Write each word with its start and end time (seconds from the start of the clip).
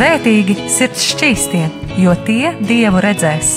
Svētīgi 0.00 0.54
sirds 0.72 1.02
šķīstie, 1.10 1.66
jo 2.00 2.14
tie 2.24 2.54
dievu 2.64 3.02
redzēs. 3.04 3.50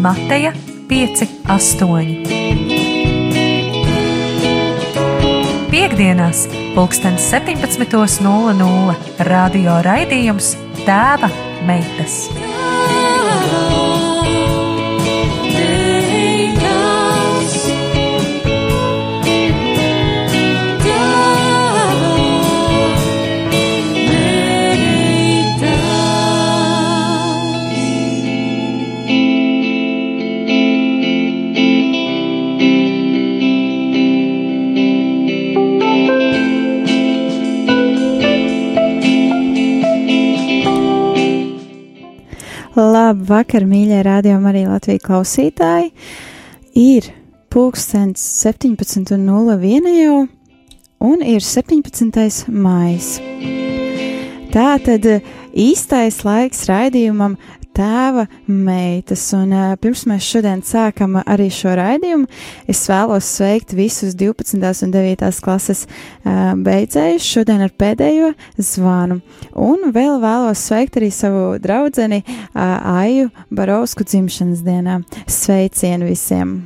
Mateja 0.00 0.54
5, 0.88 1.26
8. 1.52 2.24
Piektdienās, 5.68 6.46
pulkstens 6.72 7.28
17.00 7.36 9.28
radio 9.28 9.76
raidījums 9.84 10.54
Tēva 10.86 11.28
meitas. 11.68 12.22
Labvakar, 42.76 43.64
mīļie 43.64 44.02
rādījumi, 44.04 44.50
arī 44.50 44.64
Latvijas 44.68 45.04
klausītāji. 45.06 45.92
Ir 46.76 47.08
pulkstens 47.52 48.20
17.01 48.44 49.92
jau, 49.96 50.18
un 51.08 51.24
ir 51.24 51.40
17. 51.40 52.50
maijs. 52.52 53.14
Tā 54.52 54.76
tad 54.84 55.08
īstais 55.56 56.20
laiks 56.24 56.66
raidījumam 56.68 57.38
tēva 57.76 58.24
meitas. 58.48 59.22
Un 59.36 59.52
pirms 59.82 60.06
mēs 60.08 60.24
šodien 60.24 60.62
sākam 60.64 61.18
arī 61.22 61.50
šo 61.52 61.74
raidījumu, 61.76 62.26
es 62.66 62.80
vēlos 62.88 63.28
sveikt 63.36 63.74
visus 63.76 64.16
12. 64.16 64.56
un 64.86 64.94
9. 64.94 65.26
klases 65.44 65.84
beidzējus 66.24 67.32
šodien 67.36 67.64
ar 67.66 67.74
pēdējo 67.76 68.32
zvanu. 68.56 69.20
Un 69.52 69.90
vēl 69.92 70.16
vēlos 70.22 70.62
sveikt 70.68 70.96
arī 71.00 71.12
savu 71.14 71.58
draudzeni 71.62 72.22
Aju 72.56 73.28
Barovsku 73.52 74.06
dzimšanas 74.08 74.64
dienā. 74.66 75.02
Sveicienu 75.28 76.08
visiem! 76.08 76.56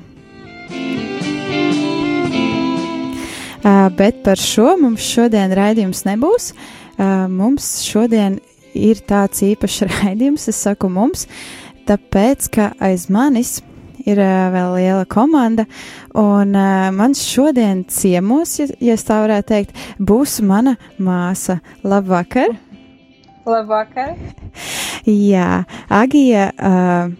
Bet 3.96 4.22
par 4.24 4.40
šo 4.40 4.70
mums 4.80 5.04
šodien 5.04 5.52
raidījums 5.52 6.06
nebūs. 6.06 6.54
Mums 7.28 7.66
šodien 7.84 8.38
ir 8.74 9.02
tāds 9.08 9.42
īpašs 9.46 9.82
raidījums, 9.94 10.48
es 10.52 10.60
saku 10.66 10.90
mums, 10.92 11.26
tāpēc, 11.88 12.48
ka 12.54 12.70
aiz 12.82 13.08
manis 13.10 13.58
ir 14.08 14.20
vēl 14.20 14.74
liela 14.78 15.04
komanda, 15.10 15.66
un 16.16 16.54
uh, 16.56 16.88
man 16.94 17.14
šodien 17.16 17.84
ciemos, 17.90 18.56
ja, 18.60 18.68
ja 18.80 18.96
tā 18.96 19.20
varētu 19.24 19.48
teikt, 19.50 19.80
būs 20.00 20.38
mana 20.46 20.76
māsa. 20.98 21.60
Labvakar! 21.84 22.56
Labvakar! 23.48 24.14
Jā, 25.08 25.62
Agija, 26.00 26.50
uh, 26.56 27.14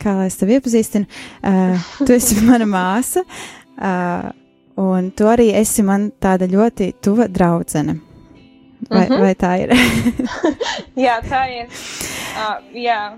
kā 0.00 0.16
lai 0.16 0.28
es 0.30 0.38
tevi 0.40 0.58
iepazīstinu, 0.58 1.08
uh, 1.44 1.88
tu 2.04 2.14
esi 2.16 2.40
mana 2.48 2.68
māsa, 2.68 3.24
uh, 3.24 4.30
un 4.80 5.10
tu 5.16 5.28
arī 5.28 5.50
esi 5.60 5.84
man 5.86 6.10
tāda 6.20 6.48
ļoti 6.50 6.94
tuva 7.04 7.28
draudzene. 7.28 8.00
Vai, 8.88 9.04
uh 9.06 9.10
-huh. 9.10 9.20
vai 9.20 9.34
tā 9.34 9.52
ir? 9.60 9.74
jā, 11.06 11.20
tā 11.28 11.42
ir. 11.52 11.66
Uh, 12.36 12.56
jā. 12.74 13.12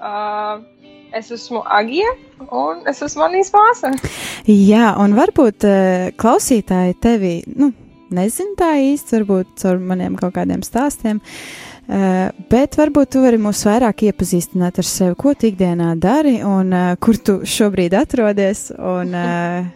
Uh, 0.00 0.62
es 1.12 1.30
esmu 1.30 1.62
Agija, 1.64 2.12
un 2.50 2.82
es 2.88 3.02
esmu 3.02 3.22
Manīs 3.22 3.52
māsa. 3.54 3.92
Jā, 4.46 4.94
un 4.98 5.14
varbūt 5.14 5.64
uh, 5.64 6.10
klausītāji 6.16 6.96
tevi, 7.00 7.42
nu, 7.56 7.72
nezina 8.10 8.56
tā 8.58 8.74
īsti, 8.92 9.18
varbūt 9.18 9.56
caur 9.62 9.78
maniem 9.78 10.16
kaut 10.16 10.34
kādiem 10.34 10.62
stāstiem. 10.66 11.20
Uh, 11.86 12.32
bet 12.50 12.74
varbūt 12.74 13.14
tu 13.14 13.22
vari 13.22 13.38
mūs 13.38 13.62
vairāk 13.66 14.08
iepazīstināt 14.08 14.80
ar 14.82 14.84
sevi, 14.84 15.14
ko 15.14 15.34
tu 15.34 15.46
ikdienā 15.46 15.94
dari 16.02 16.40
un 16.42 16.72
uh, 16.74 16.94
kur 16.98 17.16
tu 17.16 17.40
šobrīd 17.46 17.94
atrodies. 17.94 18.72
Un, 18.74 19.14
uh, 19.14 19.68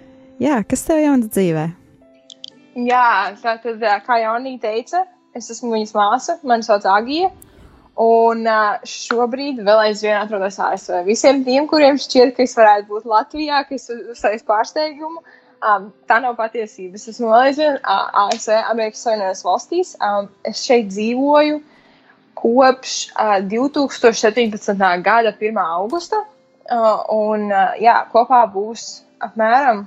jā, 0.43 0.63
kas 0.67 0.83
tev 0.89 1.05
jauns 1.05 1.31
dzīvē? 1.31 1.80
Jā, 2.79 3.35
tā 3.43 3.57
tad, 3.63 3.83
kā 4.07 4.21
jau 4.23 4.35
Anija 4.37 4.61
teica, 4.63 5.05
es 5.35 5.51
esmu 5.51 5.73
viņas 5.75 5.95
māsa, 5.97 6.37
mani 6.47 6.67
sauc 6.67 6.87
Agija. 6.87 7.31
Un 8.01 8.47
šobrīd 8.87 9.59
vēl 9.67 9.81
aizvien 9.89 10.17
atrodos 10.21 10.57
ASV. 10.63 11.03
Visiem 11.09 11.43
tiem, 11.45 11.67
kuriem 11.69 11.99
šķiet, 12.01 12.33
ka 12.37 12.45
es 12.47 12.55
varētu 12.57 12.89
būt 12.89 13.09
Latvijā, 13.11 13.65
ka 13.69 13.75
es 13.77 13.91
uzstāju 13.93 14.41
pārsteigumu, 14.49 15.21
um, 15.61 15.91
tā 16.09 16.21
nav 16.23 16.39
patiesība. 16.39 16.97
Es 16.97 17.11
esmu 17.11 17.29
vēl 17.29 17.51
aizvien 17.51 17.77
ASV, 17.85 18.55
Amerikas 18.71 19.03
Savienotās 19.05 19.45
valstīs. 19.45 19.93
Um, 20.01 20.31
es 20.49 20.63
šeit 20.65 20.89
dzīvoju 20.95 21.59
kopš 22.41 22.95
uh, 23.11 23.41
2017. 23.51 24.87
gada 25.05 25.35
1. 25.35 25.61
augusta. 25.67 26.23
Uh, 26.71 27.03
un 27.13 27.51
uh, 27.51 27.75
jā, 27.83 27.99
kopā 28.13 28.45
būs 28.55 29.03
apmēram, 29.27 29.83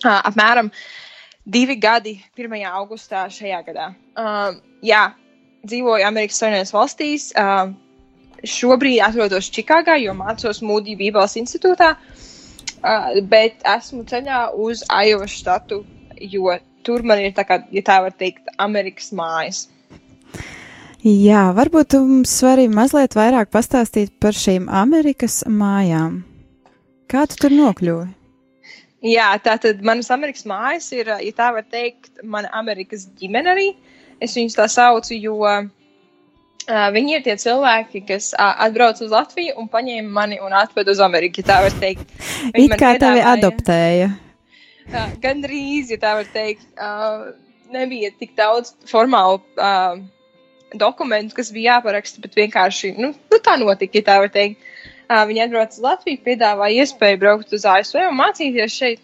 uh, 0.00 0.20
apmēram 0.24 0.72
divi 1.44 1.76
gadi 1.80 2.16
1. 2.36 2.56
augustā 2.70 3.26
šajā 3.32 3.60
gadā. 3.66 3.90
Um, 4.18 4.60
jā, 4.84 5.10
dzīvoju 5.66 6.06
Amerikas 6.06 6.40
Savienotās 6.40 6.74
valstīs. 6.74 7.30
Um, 7.38 7.76
šobrīd 8.46 9.02
atrodos 9.04 9.50
Čikāgā, 9.52 9.98
jo 10.00 10.14
mācos 10.16 10.62
Mūdī 10.64 10.96
Bībeles 11.00 11.36
institūtā, 11.40 11.92
uh, 11.96 13.20
bet 13.28 13.60
esmu 13.68 14.06
ceļā 14.08 14.46
uz 14.56 14.84
Aivas 14.88 15.34
štatu, 15.36 15.82
jo 16.20 16.56
tur 16.84 17.04
man 17.04 17.20
ir 17.20 17.34
tā 17.36 17.44
kā, 17.48 17.60
ja 17.72 17.84
tā 17.84 18.00
var 18.04 18.16
teikt, 18.16 18.48
Amerikas 18.58 19.12
mājas. 19.12 19.66
Jā, 21.00 21.46
varbūt 21.56 21.96
mums 21.96 22.32
vari 22.44 22.66
mazliet 22.68 23.16
vairāk 23.16 23.48
pastāstīt 23.52 24.12
par 24.20 24.36
šīm 24.36 24.68
Amerikas 24.68 25.40
mājām. 25.48 26.22
Kā 27.08 27.24
tu 27.26 27.40
tur 27.40 27.54
nokļuvi? 27.56 28.19
Jā, 29.00 29.30
tā 29.40 29.56
tad 29.60 29.80
manas 29.86 30.10
Amerikas 30.12 30.44
mājas 30.48 30.90
ir, 30.92 31.08
ja 31.08 31.32
tā 31.36 31.48
var 31.56 31.64
teikt, 31.64 32.10
mana 32.22 32.50
Amerikas 32.56 33.06
ģimene 33.20 33.54
arī. 33.54 33.68
Es 34.20 34.34
viņus 34.36 34.58
tā 34.58 34.66
saucu, 34.68 35.16
jo 35.16 35.38
uh, 35.40 35.64
viņi 36.68 37.16
ir 37.16 37.24
tie 37.24 37.36
cilvēki, 37.40 38.04
kas 38.10 38.34
uh, 38.34 38.52
atbrauc 38.66 39.00
uz 39.00 39.14
Latviju 39.14 39.56
un 39.60 39.70
paņēma 39.72 40.12
mani 40.18 40.40
un 40.44 40.52
atved 40.52 40.92
uz 40.92 41.00
Ameriku, 41.00 41.40
ja 41.40 41.48
tā 41.54 41.58
var 41.64 41.78
teikt. 41.80 42.12
Viņi 42.52 42.68
It 42.68 42.76
kā 42.82 42.92
tevi 43.00 43.24
adoptēja. 43.24 44.10
Uh, 44.90 45.16
Gan 45.22 45.40
drīz, 45.46 45.94
ja 45.94 46.00
tā 46.02 46.18
var 46.20 46.28
teikt, 46.34 46.68
uh, 46.76 47.30
nebija 47.72 48.12
tik 48.20 48.36
daudz 48.36 48.74
formālu. 48.90 49.40
Uh, 49.56 50.02
dokumentu, 50.74 51.34
kas 51.34 51.50
bija 51.54 51.76
jāparaksta, 51.76 52.20
bet 52.22 52.36
vienkārši 52.38 52.94
nu, 52.98 53.12
nu, 53.14 53.38
tā 53.42 53.56
notika, 53.60 53.98
ja 53.98 54.06
tā 54.06 54.18
var 54.22 54.30
teikt. 54.34 54.69
Viņi 55.10 55.42
atbrauca 55.42 55.74
uz 55.74 55.82
Latviju, 55.82 56.22
piedāvāja 56.22 56.84
iespēju 56.84 57.18
braukt 57.18 57.54
uz 57.56 57.64
ASV 57.66 57.98
un 58.06 58.18
mācīties 58.20 58.76
šeit. 58.76 59.00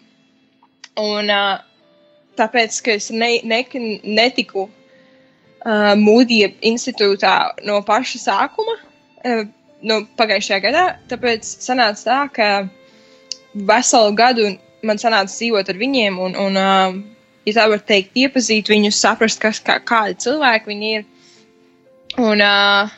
Un 0.97 1.27
tāpēc, 2.39 2.77
ka 2.85 2.95
es 2.95 3.09
ne, 3.11 3.29
ne, 3.43 3.59
netiku 4.05 4.67
uh, 5.67 5.93
Mūdija 5.99 6.53
institūtā 6.69 7.33
no 7.67 7.81
paša 7.85 8.21
sākuma, 8.23 8.77
uh, 8.77 9.43
no 9.83 9.99
pagājušajā 10.19 10.61
gadā, 10.63 10.85
tāpēc 11.11 11.49
sanāca 11.65 12.07
tā, 12.07 12.19
ka 12.37 12.47
veselu 13.67 14.15
gadu 14.17 14.47
man 14.85 15.01
sanāca 15.01 15.33
dzīvot 15.33 15.69
ar 15.69 15.79
viņiem 15.81 16.19
un, 16.23 16.37
un 16.39 16.61
uh, 16.61 16.97
ja 17.47 17.57
tā 17.57 17.67
var 17.71 17.83
teikt, 17.87 18.15
iepazīt 18.19 18.71
viņus, 18.71 19.01
saprast, 19.01 19.41
kas, 19.43 19.61
kā, 19.63 19.79
kādi 19.83 20.17
cilvēki 20.25 20.71
viņi 20.71 20.93
ir. 20.99 21.05
Un, 22.17 22.41
uh, 22.41 22.95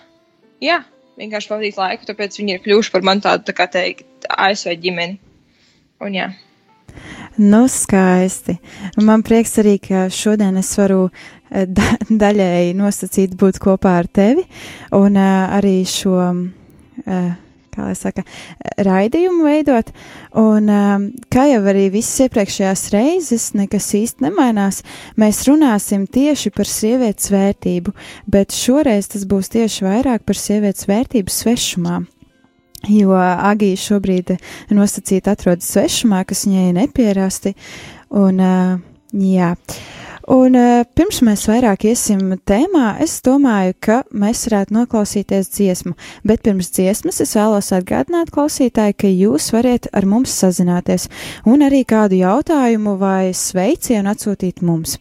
jā, 0.63 0.81
vienkārši 1.19 1.51
pavadīt 1.51 1.79
laiku, 1.79 2.07
tāpēc 2.09 2.37
viņi 2.39 2.55
ir 2.55 2.61
kļuvuši 2.65 2.93
par 2.93 3.07
mani 3.07 3.25
tādu, 3.25 3.45
tā 3.49 3.55
kā 3.57 3.67
teikt, 3.71 4.07
ASV 4.29 4.77
ģimeni. 4.83 5.19
Un, 5.99 6.15
jā. 6.15 6.29
Nu, 7.39 7.65
skaisti. 7.71 8.57
Man 8.97 9.23
prieks 9.27 9.57
arī, 9.61 9.77
ka 9.83 10.07
šodien 10.11 10.57
es 10.59 10.71
varu 10.79 11.09
da 11.49 11.93
daļēji 12.23 12.73
nosacīt 12.77 13.35
būt 13.39 13.59
kopā 13.63 13.99
ar 14.01 14.09
tevi 14.11 14.45
un 14.95 15.19
uh, 15.19 15.53
arī 15.59 15.81
šo. 15.87 16.17
Uh, 17.05 17.29
kā 17.79 17.87
lai 17.87 17.95
saka, 17.97 18.25
raidījumu 18.83 19.47
veidot. 19.47 19.91
Un, 20.39 20.69
um, 20.69 21.07
kā 21.31 21.47
jau 21.49 21.63
arī 21.71 21.87
visas 21.93 22.27
iepriekšējās 22.27 22.85
reizes, 22.93 23.49
nekas 23.57 23.89
īsti 23.97 24.27
nemainās. 24.27 24.83
Mēs 25.19 25.45
runāsim 25.47 26.05
tieši 26.09 26.51
par 26.55 26.69
sievietes 26.69 27.31
vērtību, 27.33 27.95
bet 28.27 28.55
šoreiz 28.55 29.11
tas 29.13 29.25
būs 29.29 29.51
tieši 29.55 29.87
vairāk 29.87 30.25
par 30.27 30.39
sievietes 30.39 30.89
vērtību 30.89 31.33
svešumā. 31.33 32.01
Jo 32.87 33.11
Agija 33.19 33.75
šobrīd 33.75 34.37
nosacīti 34.71 35.27
atrodas 35.27 35.67
svešumā, 35.73 36.23
kas 36.27 36.45
viņai 36.47 36.69
nepierasti. 36.77 37.55
Un, 38.15 38.39
uh, 38.39 38.77
jā. 39.11 39.55
Un 40.29 40.53
uh, 40.53 40.83
pirms 40.93 41.23
mēs 41.25 41.47
vairāk 41.49 41.87
iesim 41.89 42.35
tēmā, 42.45 42.99
es 43.01 43.15
domāju, 43.25 43.73
ka 43.81 43.95
mēs 44.13 44.43
varētu 44.45 44.75
noklausīties 44.75 45.47
dziesmu, 45.55 45.95
bet 46.21 46.43
pirms 46.45 46.69
dziesmas 46.75 47.17
es 47.25 47.33
vēlos 47.33 47.71
atgādināt 47.73 48.29
klausītāji, 48.35 48.93
ka 48.93 49.09
jūs 49.09 49.47
variet 49.55 49.87
ar 49.89 50.05
mums 50.05 50.35
sazināties 50.37 51.07
un 51.49 51.65
arī 51.65 51.81
kādu 51.81 52.19
jautājumu 52.19 52.93
vai 53.01 53.31
sveicienu 53.33 54.13
atsūtīt 54.13 54.61
mums. 54.61 54.99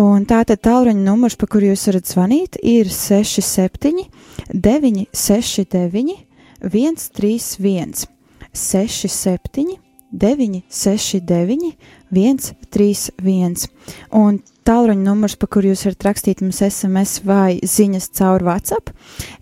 Un 0.00 0.24
tātad 0.30 0.62
tālruņa 0.64 1.04
numurs, 1.04 1.36
pa 1.36 1.44
kuru 1.50 1.74
jūs 1.74 1.84
varat 1.90 2.08
zvanīt, 2.08 2.56
ir 2.64 2.88
67 2.88 4.06
969 4.54 6.16
131 6.64 8.08
67 8.56 9.87
969 10.12 11.74
131. 12.10 13.68
Un 14.16 14.40
tālruņa 14.68 15.04
numurs, 15.04 15.36
pa 15.36 15.48
kuru 15.50 15.72
jūs 15.72 15.84
varat 15.88 16.08
rakstīt 16.08 16.42
mums 16.44 16.62
SMS 16.64 17.20
vai 17.28 17.58
ziņas 17.62 18.10
caur 18.18 18.44
WhatsApp, 18.46 18.92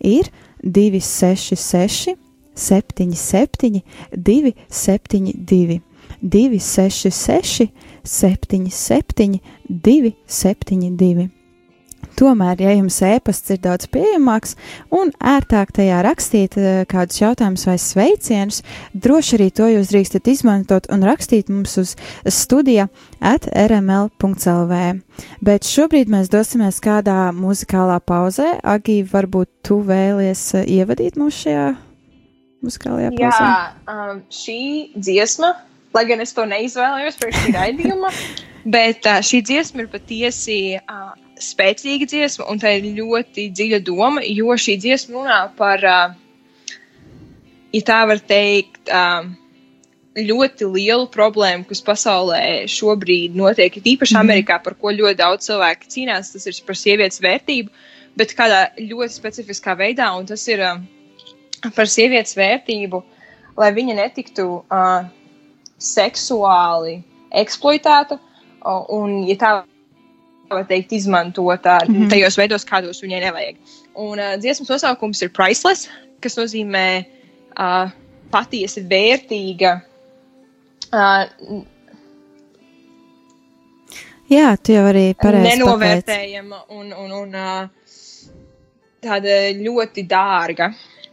ir 0.00 0.30
266 0.62 2.16
77 2.56 3.82
272. 4.16 5.80
266 6.22 7.68
77 8.02 9.40
272. 9.68 11.35
Tomēr, 12.16 12.62
ja 12.64 12.72
jums 12.72 12.96
e-pasts 13.04 13.52
ir 13.52 13.58
daudz 13.60 13.90
pieejamāks 13.92 14.54
un 14.96 15.10
ērtāk 15.20 15.74
tajā 15.76 15.98
rakstīt 16.06 16.54
uh, 16.56 16.78
kādus 16.88 17.18
jautājumus 17.20 17.66
vai 17.68 17.74
sveicienus, 17.82 18.62
droši 18.96 19.34
arī 19.36 19.48
to 19.52 19.66
jūs 19.68 19.90
drīkstat 19.92 20.30
izmantot 20.32 20.88
un 20.94 21.04
rakstīt 21.04 21.50
mums 21.52 21.76
uz 21.82 21.92
studija 22.32 22.86
at 23.20 23.44
rml.lv. 23.52 24.78
Bet 25.44 25.68
šobrīd 25.68 26.08
mēs 26.12 26.32
dosimies 26.32 26.80
kādā 26.80 27.18
muzikālā 27.36 27.98
pauzē. 28.00 28.54
Agi, 28.64 29.02
varbūt 29.12 29.52
tu 29.68 29.82
vēlies 29.84 30.46
uh, 30.56 30.64
ievadīt 30.64 31.20
mūs 31.20 31.42
šajā 31.44 31.68
muzikālajā 32.64 33.12
pauzē? 33.18 33.50
Jā, 33.50 33.60
um, 33.92 34.24
šī 34.32 34.58
dziesma, 34.96 35.52
lai 35.92 36.06
gan 36.08 36.24
es 36.24 36.32
to 36.32 36.48
neizvēlējos 36.48 37.20
priekš 37.20 37.44
šī 37.44 37.54
raidījuma, 37.60 38.16
bet 38.78 39.04
uh, 39.04 39.20
šī 39.20 39.44
dziesma 39.52 39.84
ir 39.84 39.92
patiesi. 39.92 40.60
Uh, 40.80 41.25
spēcīga 41.42 42.06
dziesma, 42.08 42.46
un 42.50 42.60
tā 42.62 42.76
ir 42.78 42.86
ļoti 42.96 43.48
dziļa 43.52 43.80
doma, 43.84 44.22
jo 44.24 44.54
šī 44.56 44.76
dziesma 44.80 45.18
runā 45.18 45.40
par, 45.58 45.82
ja 47.76 47.82
tā 47.90 47.98
var 48.08 48.22
teikt, 48.24 48.92
ļoti 50.16 50.68
lielu 50.72 51.06
problēmu, 51.12 51.66
kas 51.68 51.82
pasaulē 51.84 52.40
šobrīd 52.72 53.36
notiek, 53.36 53.74
īpaši 53.76 54.16
Amerikā, 54.16 54.56
par 54.64 54.76
ko 54.80 54.92
ļoti 54.96 55.18
daudz 55.20 55.50
cilvēku 55.50 55.90
cīnās. 55.92 56.32
Tas 56.32 56.46
ir 56.48 56.60
par 56.66 56.78
sievietes 56.80 57.20
vērtību, 57.20 57.68
bet 58.16 58.32
kādā 58.38 58.62
ļoti 58.80 59.12
specifiskā 59.12 59.76
veidā, 59.76 60.08
un 60.16 60.24
tas 60.28 60.46
ir 60.48 60.62
par 61.76 61.90
sievietes 61.92 62.36
vērtību, 62.38 63.02
lai 63.60 63.70
viņa 63.76 63.98
netiktu 64.00 64.48
seksuāli 65.76 67.02
eksploitēta. 67.44 68.18
Un, 68.96 69.20
ja 69.28 69.36
tā 69.38 69.50
teikt, 70.68 70.92
izmantota 70.92 71.78
mm 71.88 71.94
-hmm. 71.94 72.10
tajos 72.10 72.38
veidos, 72.38 72.66
kādos 72.66 73.02
viņai 73.02 73.20
nevajag. 73.20 73.56
Un 73.94 74.18
uh, 74.18 74.34
dziesmas 74.40 74.68
nosaukums 74.68 75.22
ir 75.22 75.30
priceless, 75.30 75.88
kas 76.20 76.36
nozīmē 76.38 77.04
uh, 77.58 77.90
patiesi 78.30 78.82
vērtīga. 78.82 79.80
Uh, 80.92 81.64
Jā, 84.26 84.56
tu 84.62 84.72
jau 84.72 84.86
arī 84.90 85.14
pareizi 85.14 85.48
nenovērtējama 85.48 86.64
un, 86.68 86.92
un, 86.92 87.12
un 87.12 87.34
uh, 87.34 87.68
tāda 89.00 89.52
ļoti 89.54 90.02
dārga. 90.02 90.72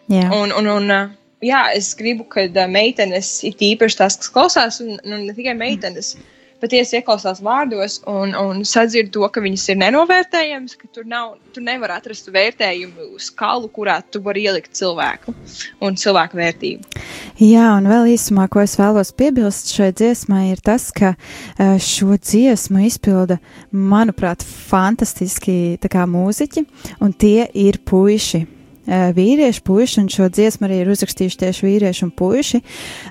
Jā. 0.10 0.32
Un, 0.34 0.52
un, 0.58 0.68
un, 0.68 0.92
uh, 0.92 1.12
jā, 1.42 1.62
es 1.76 1.96
gribu, 1.96 2.24
ka 2.24 2.48
meitenes 2.68 3.44
ir 3.44 3.54
īpaši 3.54 3.98
tās, 3.98 4.18
kas 4.18 4.30
klausās, 4.34 4.82
un, 4.82 4.98
un 5.06 5.26
ne 5.28 5.34
tikai 5.34 5.54
meitenes. 5.54 6.16
Mm 6.16 6.33
patiesi 6.64 7.00
ieklausās 7.00 7.42
vārdos 7.44 8.00
un, 8.10 8.32
un 8.40 8.64
sadzird 8.68 9.12
to, 9.14 9.26
ka 9.28 9.44
viņas 9.44 9.66
ir 9.74 9.80
nenovērtējamas, 9.82 10.78
ka 10.80 10.88
tur, 10.96 11.08
nav, 11.10 11.36
tur 11.56 11.66
nevar 11.66 11.98
atrast 11.98 12.30
vērtējumu 12.34 13.20
skalu, 13.22 13.70
kurā 13.74 14.00
tu 14.08 14.22
vari 14.24 14.46
ielikt 14.48 14.72
cilvēku 14.80 15.36
un 15.84 16.00
cilvēku 16.00 16.40
vērtību. 16.40 17.04
Jā, 17.42 17.68
un 17.76 17.90
vēl 17.92 18.14
īsumā, 18.14 18.48
ko 18.52 18.64
es 18.64 18.78
vēlos 18.80 19.12
piebilst 19.18 19.74
šai 19.76 19.92
dziesmai, 19.98 20.46
ir 20.54 20.64
tas, 20.64 20.90
ka 20.96 21.16
šo 21.84 22.18
dziesmu 22.20 22.86
izpilda, 22.88 23.40
manuprāt, 23.72 24.46
fantastiski 24.46 25.78
mūziķi, 25.84 26.66
un 27.04 27.14
tie 27.14 27.48
ir 27.54 27.80
puiši 27.86 28.46
vīrieši, 28.88 29.64
puiši, 29.64 30.00
un 30.02 30.10
šo 30.12 30.30
dziesmu 30.34 30.68
arī 30.68 30.82
ir 30.84 30.92
uzrakstījuši 30.92 31.40
tieši 31.46 31.68
vīrieši 31.68 32.06
un 32.08 32.12
puiši, 32.20 32.60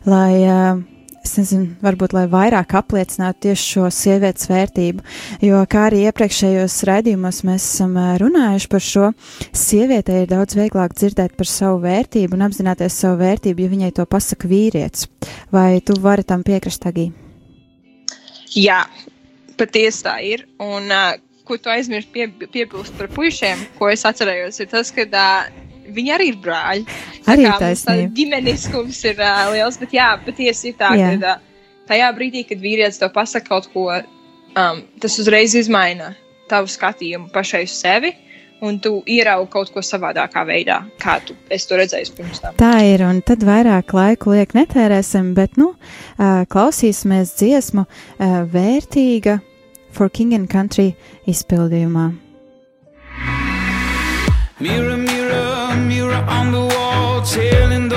lai 0.05 0.32
uh, 0.44 0.82
es 1.26 1.34
nezinu, 1.38 1.76
varbūt 1.82 2.14
lai 2.16 2.24
vairāk 2.30 2.74
apliecinātu 2.78 3.48
tieši 3.48 3.66
šo 3.74 3.88
sievietes 3.94 4.48
vērtību, 4.50 5.04
jo 5.46 5.62
kā 5.70 5.86
arī 5.88 6.04
iepriekšējos 6.08 6.76
raidījumos 6.88 7.42
mēs 7.48 7.66
esam 7.74 7.96
runājuši 8.22 8.70
par 8.72 8.84
šo, 8.86 9.08
sievietei 9.56 10.22
ir 10.24 10.30
daudz 10.32 10.58
vieglāk 10.58 10.96
dzirdēt 10.98 11.36
par 11.38 11.50
savu 11.50 11.82
vērtību 11.86 12.38
un 12.38 12.46
apzināties 12.48 12.98
savu 13.04 13.20
vērtību, 13.22 13.64
ja 13.64 13.74
viņai 13.74 13.92
to 13.98 14.06
pasaka 14.06 14.50
vīrietis. 14.50 15.08
Vai 15.54 15.80
tu 15.84 15.96
vari 16.02 16.26
tam 16.26 16.44
piekrist, 16.46 16.86
Agī? 16.88 17.10
Jā, 18.52 18.82
patiesi 19.56 20.04
tā 20.04 20.19
ir. 20.26 20.46
Un, 20.60 20.90
uh, 20.92 21.14
ko 21.48 21.56
tu 21.58 21.72
aizmirsti 21.72 22.12
pie, 22.12 22.48
piebilst 22.52 22.94
par 22.98 23.10
puišiem, 23.12 23.66
ko 23.78 23.90
es 23.92 24.04
atcerējos, 24.08 24.60
ir 24.62 24.70
tas, 24.72 24.92
ka 24.94 25.06
uh, 25.06 25.61
viņi 25.87 26.12
arī 26.14 26.29
ir 26.32 26.40
brāļi. 26.43 26.84
Arī 27.31 27.46
taisnība. 27.61 28.11
Ģimeniskums 28.17 28.99
ir 29.11 29.23
uh, 29.23 29.44
liels, 29.55 29.79
bet 29.81 29.94
jā, 29.96 30.08
patiesi 30.25 30.73
ir 30.73 30.79
tā, 30.81 30.93
jā. 30.99 31.14
ka 31.20 31.37
uh, 31.37 31.70
tajā 31.90 32.11
brīdī, 32.17 32.44
kad 32.49 32.62
vīrietis 32.62 33.00
to 33.02 33.08
pasaka 33.12 33.49
kaut 33.49 33.70
ko, 33.75 33.88
um, 34.56 34.82
tas 35.02 35.19
uzreiz 35.23 35.56
izmaina 35.58 36.12
tavu 36.50 36.70
skatījumu 36.70 37.32
pašai 37.34 37.64
uz 37.69 37.79
sevi. 37.79 38.14
Un 38.62 38.76
tu 38.79 39.00
ieraugi 39.11 39.49
kaut 39.50 39.73
ko 39.75 39.82
savādākā 39.82 40.44
veidā, 40.46 40.76
kā 41.02 41.17
tu 41.26 41.34
to 41.50 41.79
redzēji 41.81 42.12
pirms 42.14 42.38
tam. 42.44 42.55
Tā 42.61 42.76
ir, 42.87 43.02
un 43.02 43.19
tad 43.26 43.43
vairāk 43.43 43.90
laiku 43.90 44.37
liek 44.37 44.55
netērēsim, 44.55 45.32
bet, 45.34 45.58
nu, 45.58 45.73
uh, 45.75 46.44
klausīsimies 46.46 47.34
dziesmu 47.40 47.82
uh, 47.82 48.37
vērtīga 48.46 49.40
For 49.90 50.06
King 50.08 50.38
and 50.38 50.46
Country 50.46 50.93
izpildījumā. 51.27 52.12
Mirror, 54.62 54.96
mirror 54.96 55.11
on 56.12 56.52
the 56.52 56.64
wall, 56.74 57.22
telling 57.22 57.88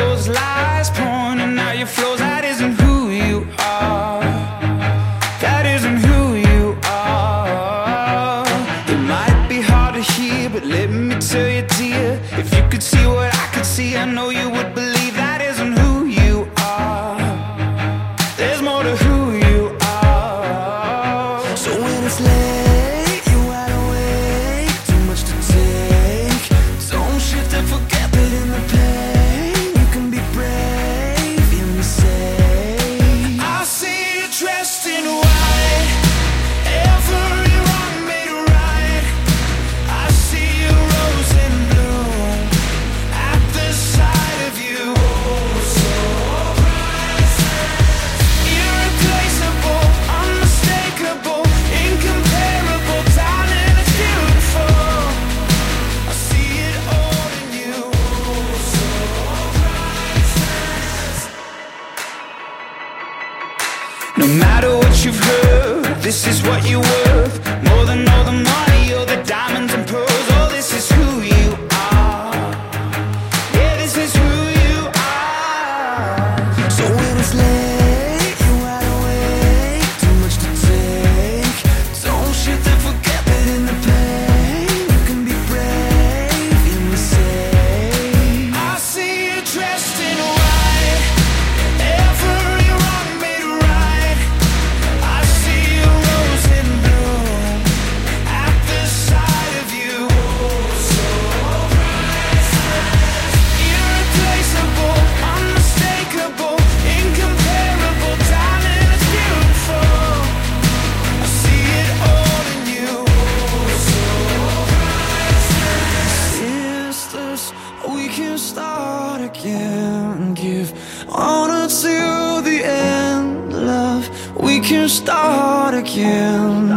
start 118.46 119.22
again. 119.22 120.36
Give 120.36 120.72
honor 121.10 121.68
to 121.68 122.42
the 122.48 122.62
end, 122.64 123.52
love. 123.54 124.08
We 124.36 124.60
can 124.60 124.88
start 124.88 125.74
again. 125.74 126.68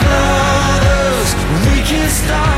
Brothers, 0.00 1.30
we 1.66 1.76
can 1.90 2.08
start 2.08 2.57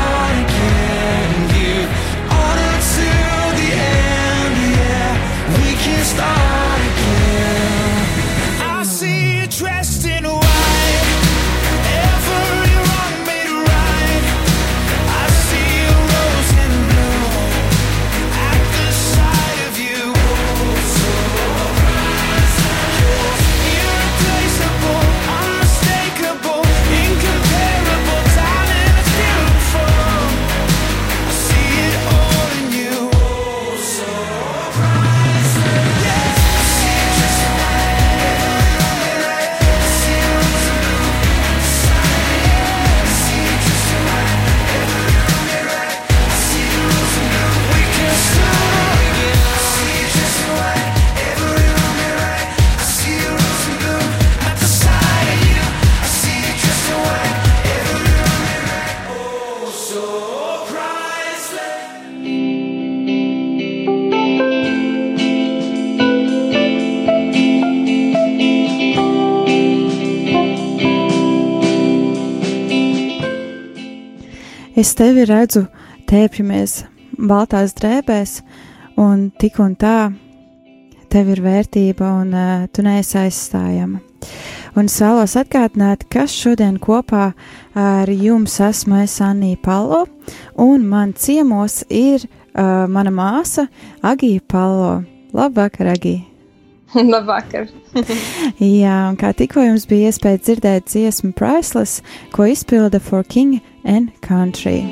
Es 74.81 74.95
tevi 74.97 75.27
redzu, 75.29 75.67
tēpjamies 76.09 76.71
baltās 77.29 77.75
drēbēs, 77.77 78.39
un 78.97 79.27
tik 79.37 79.59
un 79.61 79.75
tā 79.77 80.09
tev 81.13 81.29
ir 81.35 81.41
vērtība, 81.45 82.07
un 82.23 82.31
uh, 82.33 82.63
tu 82.73 82.81
neesi 82.87 83.19
aizstājama. 83.21 84.01
Un 84.73 84.89
es 84.89 84.95
vēlos 85.03 85.37
atgādināt, 85.37 86.07
ka 86.09 86.25
šodien 86.25 86.79
kopā 86.81 87.27
ar 87.77 88.09
jums 88.09 88.57
esmu 88.71 89.03
es 89.03 89.19
Anija 89.21 89.59
Palo, 89.61 90.07
un 90.57 90.89
man 90.89 91.13
ciemos 91.13 91.83
ir 91.85 92.25
uh, 92.25 92.89
mana 92.89 93.13
māsa 93.13 93.69
Agija 94.01 94.41
Palo. 94.49 95.03
Labvakar, 95.37 95.93
Agija! 95.93 96.30
Labvakar! 97.13 97.69
Jā, 98.81 98.97
un 99.09 99.17
kā 99.19 99.31
tikko 99.37 99.63
jums 99.63 99.87
bija 99.89 100.11
iespēja 100.11 100.41
dzirdēt 100.43 100.89
dziesmu 100.91 101.31
Priceless, 101.37 102.01
ko 102.35 102.49
izpilda 102.51 102.99
For 103.03 103.23
King 103.27 103.61
and 103.87 104.11
Country. 104.25 104.83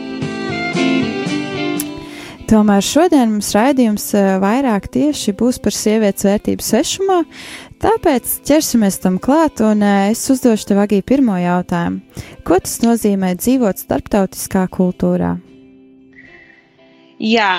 Tomēr 2.50 2.82
šodien 2.82 3.36
mums 3.36 3.52
raidījums 3.54 4.08
eh, 4.18 4.32
vairāk 4.42 4.88
tieši 4.90 5.36
būs 5.38 5.60
par 5.62 5.76
sievietes 5.76 6.26
vērtību 6.26 6.66
svešumā, 6.66 7.20
tāpēc 7.84 8.32
ķersimies 8.48 8.98
tam 9.04 9.20
klāt, 9.22 9.62
un 9.62 9.84
eh, 9.86 10.08
es 10.16 10.24
uzdošu 10.34 10.72
tev 10.72 10.82
agī 10.82 11.04
pirmo 11.06 11.36
jautājumu. 11.38 12.02
Ko 12.48 12.58
tas 12.64 12.80
nozīmē 12.82 13.36
dzīvot 13.38 13.84
starptautiskā 13.84 14.66
kultūrā? 14.74 15.36
Jā, 17.22 17.54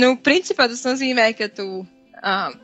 nu, 0.00 0.14
principā 0.24 0.70
tas 0.72 0.86
nozīmē, 0.88 1.34
ka 1.36 1.50
tu 1.52 1.68
um, 1.82 2.58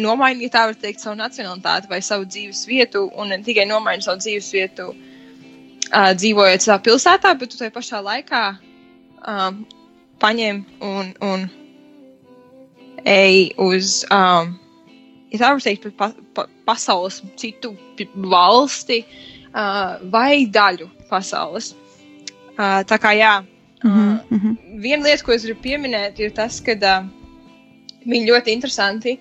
nomaini, 0.00 0.46
ja 0.46 0.54
tā 0.54 0.64
var 0.70 0.78
teikt, 0.80 1.02
savu 1.02 1.16
nacionalitāti 1.18 1.90
vai 1.90 2.00
savu 2.04 2.26
dzīves 2.28 2.64
vietu, 2.68 3.06
un 3.16 3.32
ne 3.32 3.40
tikai 3.44 3.66
nomaini 3.68 4.04
savu 4.04 4.20
dzīves 4.22 4.50
vietu, 4.54 4.90
uh, 4.92 6.12
dzīvojot 6.18 6.66
savā 6.66 6.78
pilsētā, 6.86 7.34
bet 7.38 7.52
tu 7.52 7.60
tajā 7.60 7.74
pašā 7.74 8.02
laikā 8.04 8.42
um, 9.26 9.64
paņem 10.22 10.62
un, 10.84 11.10
un 11.24 11.48
ej 13.06 13.50
uz, 13.62 13.98
um, 14.10 14.54
ja 15.32 15.42
tā 15.42 15.52
var 15.54 15.64
teikt, 15.64 15.90
pa, 15.98 16.12
pa, 16.36 16.46
pasaules 16.68 17.22
citu 17.40 17.74
valsti 18.16 19.02
uh, 19.04 19.98
vai 20.12 20.46
daļu 20.46 20.88
pasaules. 21.10 21.74
Uh, 22.56 22.80
tā 22.88 22.96
kā 23.00 23.12
jā. 23.16 23.36
Uh, 23.42 23.52
Mhm, 23.84 24.18
mhm. 24.30 24.80
viena 24.80 25.04
lieta, 25.04 25.24
ko 25.24 25.34
es 25.34 25.44
gribu 25.44 25.60
pieminēt, 25.66 26.18
ir 26.20 26.32
tas, 26.36 26.58
ka 26.64 26.74
uh, 26.74 27.08
viņi 28.06 28.30
ļoti 28.30 28.54
interesanti, 28.54 29.16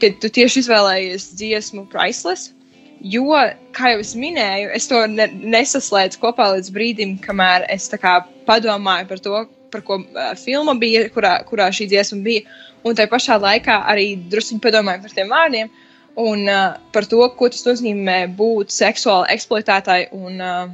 ka 0.00 0.10
tu 0.22 0.30
tieši 0.38 0.62
izvēlējies 0.64 1.28
dziesmu 1.38 1.86
Priceless. 1.92 2.52
Jo, 3.00 3.28
kā 3.76 3.92
jau 3.92 4.00
es 4.02 4.14
minēju, 4.18 4.72
es 4.74 4.88
to 4.90 5.04
ne, 5.06 5.28
nesaslēdzu 5.54 6.18
kopā 6.18 6.48
līdz 6.56 6.70
brīdim, 6.74 7.12
kamēr 7.22 7.66
es 7.70 7.86
kā 8.02 8.16
padomāju 8.48 9.06
par 9.12 9.20
to, 9.22 9.44
par 9.70 9.84
ko 9.86 10.00
uh, 10.00 10.32
filma 10.34 10.74
bija, 10.80 11.04
kurā, 11.14 11.36
kurā 11.46 11.68
šī 11.70 11.86
dziesma 11.92 12.18
bija. 12.24 12.42
Un 12.82 12.94
tajā 12.98 13.10
pašā 13.12 13.36
laikā 13.42 13.76
arī 13.92 14.08
druskuļi 14.32 14.62
padomāju 14.64 15.02
par 15.04 15.14
tiem 15.14 15.30
vārdiem 15.30 15.70
un 16.18 16.42
uh, 16.50 16.74
par 16.94 17.06
to, 17.06 17.20
ko 17.38 17.48
tas 17.54 17.62
nozīmē 17.68 18.18
būt 18.38 18.74
seksuāli 18.74 19.30
eksploatētāji 19.36 20.08
un 20.18 20.40
uh, 20.42 20.68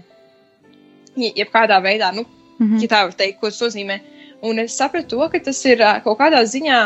je- 1.16 1.34
jebkādā 1.42 1.80
veidā, 1.84 2.12
nu, 2.16 2.24
Mhm. 2.54 2.78
ja 2.78 2.86
tā 2.88 3.00
var 3.02 3.12
teikt, 3.18 3.40
ko 3.40 3.48
tas 3.50 3.60
nozīmē. 3.60 3.96
Un 4.46 4.58
es 4.62 4.76
sapratu 4.78 5.08
to, 5.18 5.28
ka 5.28 5.38
tas 5.42 5.58
ir 5.66 5.78
ā, 5.82 5.96
kaut 6.04 6.18
kādā 6.20 6.38
ziņā 6.46 6.78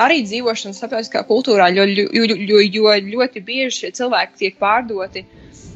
arī 0.00 0.22
dzīvošana 0.26 0.76
starptautiskā 0.76 1.24
kultūrā, 1.28 1.68
jo, 1.74 1.84
jo, 1.84 2.24
jo, 2.24 2.60
jo, 2.62 2.96
ļoti 3.12 3.44
bieži 3.44 3.78
šie 3.78 3.92
cilvēki 4.00 4.38
tiek 4.40 4.58
pārdoti. 4.62 5.24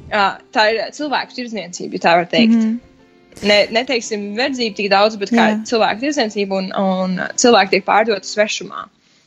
Tā 0.08 0.66
ir 0.70 0.82
cilvēku 0.94 1.34
tirdzniecība, 1.36 1.98
ja 1.98 2.04
tā 2.04 2.16
var 2.20 2.28
teikt. 2.30 2.54
Mm. 2.54 2.66
-hmm. 2.66 3.48
ne, 3.50 3.58
neteiksim, 3.74 4.28
verdzība 4.38 4.76
tik 4.76 4.90
daudz, 4.90 5.16
bet 5.16 5.30
kā 5.34 5.48
Jā. 5.50 5.62
cilvēku 5.66 6.04
tirdzniecība 6.04 6.60
un, 6.62 6.70
un 6.78 7.20
cilvēki 7.34 7.70
tiek 7.76 7.84
pārdoti 7.84 8.30
svešumā. 8.30 8.86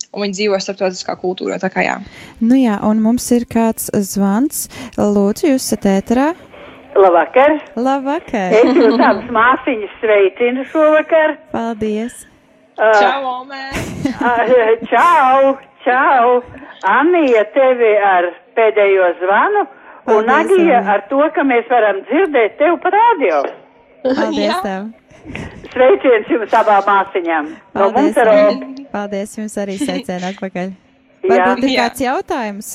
Un 0.10 0.24
viņi 0.24 0.34
dzīvo 0.34 0.58
starptautiskā 0.58 1.13
kultūrā. 1.22 1.60
Tā 1.62 1.69
kā 1.69 1.84
jā. 1.86 2.00
Nu 2.41 2.55
jā, 2.58 2.79
un 2.81 3.01
mums 3.01 3.29
ir 3.31 3.46
kāds 3.46 3.91
zvans. 3.93 4.65
Lūdzu, 4.98 5.51
jūs 5.51 5.67
esat 5.67 5.86
ēterā. 5.86 6.34
Labvakar! 6.98 7.60
Labvakar! 7.75 8.55
Es 8.58 8.74
jūs 8.74 8.98
abas 8.98 9.29
māsiņas 9.29 9.93
sveicinu 10.01 10.65
šovakar. 10.72 11.38
Paldies! 11.53 12.28
Uh, 12.79 12.95
Čau, 12.95 13.43
uh, 14.24 14.71
čau! 14.88 15.57
Čau! 15.83 16.27
Anija, 16.88 17.43
tevi 17.51 17.89
ar 18.00 18.29
pēdējo 18.55 19.09
zvanu 19.19 19.63
un 19.65 20.29
Paldies, 20.29 20.53
Agija 20.53 20.77
ar 20.93 21.03
to, 21.09 21.19
ka 21.36 21.43
mēs 21.43 21.67
varam 21.67 22.00
dzirdēt 22.07 22.55
tevi 22.62 22.77
pa 22.79 22.91
radio. 22.95 23.41
Paldies 24.05 24.62
tev! 24.63 24.88
Sveiciens 25.74 26.31
jums 26.31 26.55
abām 26.55 26.86
māsiņām. 26.88 27.50
No 27.75 27.89
Paldies. 27.91 28.62
Paldies 28.93 29.36
jums 29.41 29.57
arī 29.59 29.75
sveicienu 29.81 30.29
atpakaļ. 30.31 30.71
Varbūt 31.27 31.65
ir 31.67 31.74
kāds 31.81 32.03
jautājums 32.05 32.69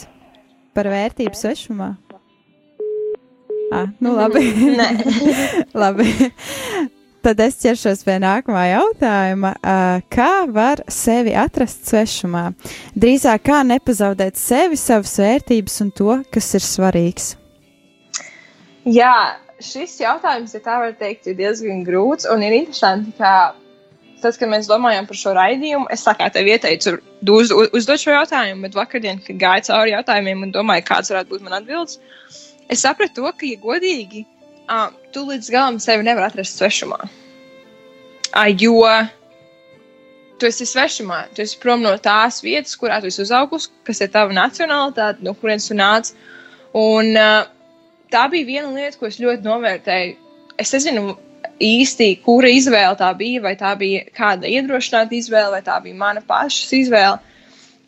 par 0.77 0.91
vērtību 0.93 1.39
svešumā? 1.39 1.95
Ah, 3.73 3.89
nu 4.05 4.13
labi. 4.19 4.45
Nē. 4.77 4.91
labi. 5.85 6.13
Tad 7.25 7.39
es 7.41 7.55
ķeršos 7.57 8.03
pie 8.05 8.19
nākamā 8.21 8.67
jautājuma. 8.69 9.55
Kā 10.13 10.33
var 10.53 10.83
sevi 10.93 11.33
atrast 11.33 11.87
svešumā? 11.89 12.51
Drīzāk 13.01 13.47
kā 13.49 13.63
nepazaudēt 13.65 14.37
sevi, 14.37 14.77
savas 14.77 15.15
vērtības 15.23 15.79
un 15.87 15.93
to, 15.97 16.19
kas 16.35 16.51
ir 16.59 16.67
svarīgs. 16.67 17.31
Jā, 18.85 19.15
šis 19.57 19.97
jautājums, 20.03 20.53
ja 20.53 20.61
tā 20.67 20.77
var 20.83 20.93
teikt, 21.01 21.31
ir 21.33 21.39
diezgan 21.39 21.81
grūts 21.87 22.29
un 22.29 22.45
ir 22.45 22.59
interesanti, 22.59 23.15
ka 23.17 23.55
tad, 24.21 24.37
kad 24.37 24.53
mēs 24.53 24.69
domājam 24.69 25.09
par 25.09 25.21
šo 25.23 25.33
raidījumu, 25.39 25.89
es 25.97 26.05
kā 26.05 26.29
tev 26.33 26.53
ieteicu 26.53 26.99
uz, 26.99 27.49
uz, 27.49 27.73
uzdot 27.81 28.05
šo 28.05 28.19
jautājumu, 28.19 28.67
bet 28.69 28.77
vakardien, 28.77 29.25
kad 29.25 29.41
gāju 29.41 29.71
cauri 29.71 29.97
jautājumiem 29.97 30.45
un 30.45 30.53
domāju, 30.53 30.85
kāds 30.93 31.13
varētu 31.13 31.33
būt 31.33 31.49
man 31.49 31.57
atbildes, 31.63 31.97
es 32.69 32.85
sapratu 32.85 33.23
to, 33.23 33.33
ka, 33.33 33.49
ja 33.49 33.65
godīgi, 33.65 34.27
uh, 34.69 34.89
tu 35.15 35.25
līdz 35.29 35.51
galam 35.53 35.81
sevi 35.83 36.07
nevar 36.07 36.29
atrast 36.29 36.61
svešumā. 36.61 37.01
Uh, 38.35 38.49
jo 38.59 38.81
tu 40.41 40.49
esi 40.49 40.67
svešumā, 40.67 41.21
tu 41.35 41.45
esi 41.45 41.59
prom 41.63 41.83
no 41.85 41.95
tās 42.03 42.41
vietas, 42.45 42.77
kurā 42.79 43.01
tu 43.01 43.11
esi 43.11 43.23
uzaugusi, 43.23 43.71
kas 43.87 44.03
ir 44.03 44.11
tava 44.15 44.35
nacionālitāte, 44.35 45.23
no 45.25 45.35
kurienes 45.39 45.69
tu 45.71 45.77
nāc. 45.79 46.11
Un 46.75 47.13
uh, 47.15 47.45
tā 48.13 48.25
bija 48.33 48.49
viena 48.49 48.73
lieta, 48.75 48.99
ko 48.99 49.11
es 49.11 49.21
ļoti 49.23 49.47
novērtēju. 49.47 50.17
Es 50.61 50.75
nezinu 50.75 51.15
īsti, 51.63 52.09
kura 52.25 52.51
izvēle 52.51 52.97
tā 52.99 53.11
bija, 53.19 53.43
vai 53.45 53.55
tā 53.59 53.75
bija 53.79 54.03
kāda 54.17 54.51
iedrošināta 54.51 55.15
izvēle, 55.15 55.53
vai 55.55 55.63
tā 55.67 55.79
bija 55.85 55.99
mana 55.99 56.23
pašas 56.27 56.73
izvēle. 56.85 57.23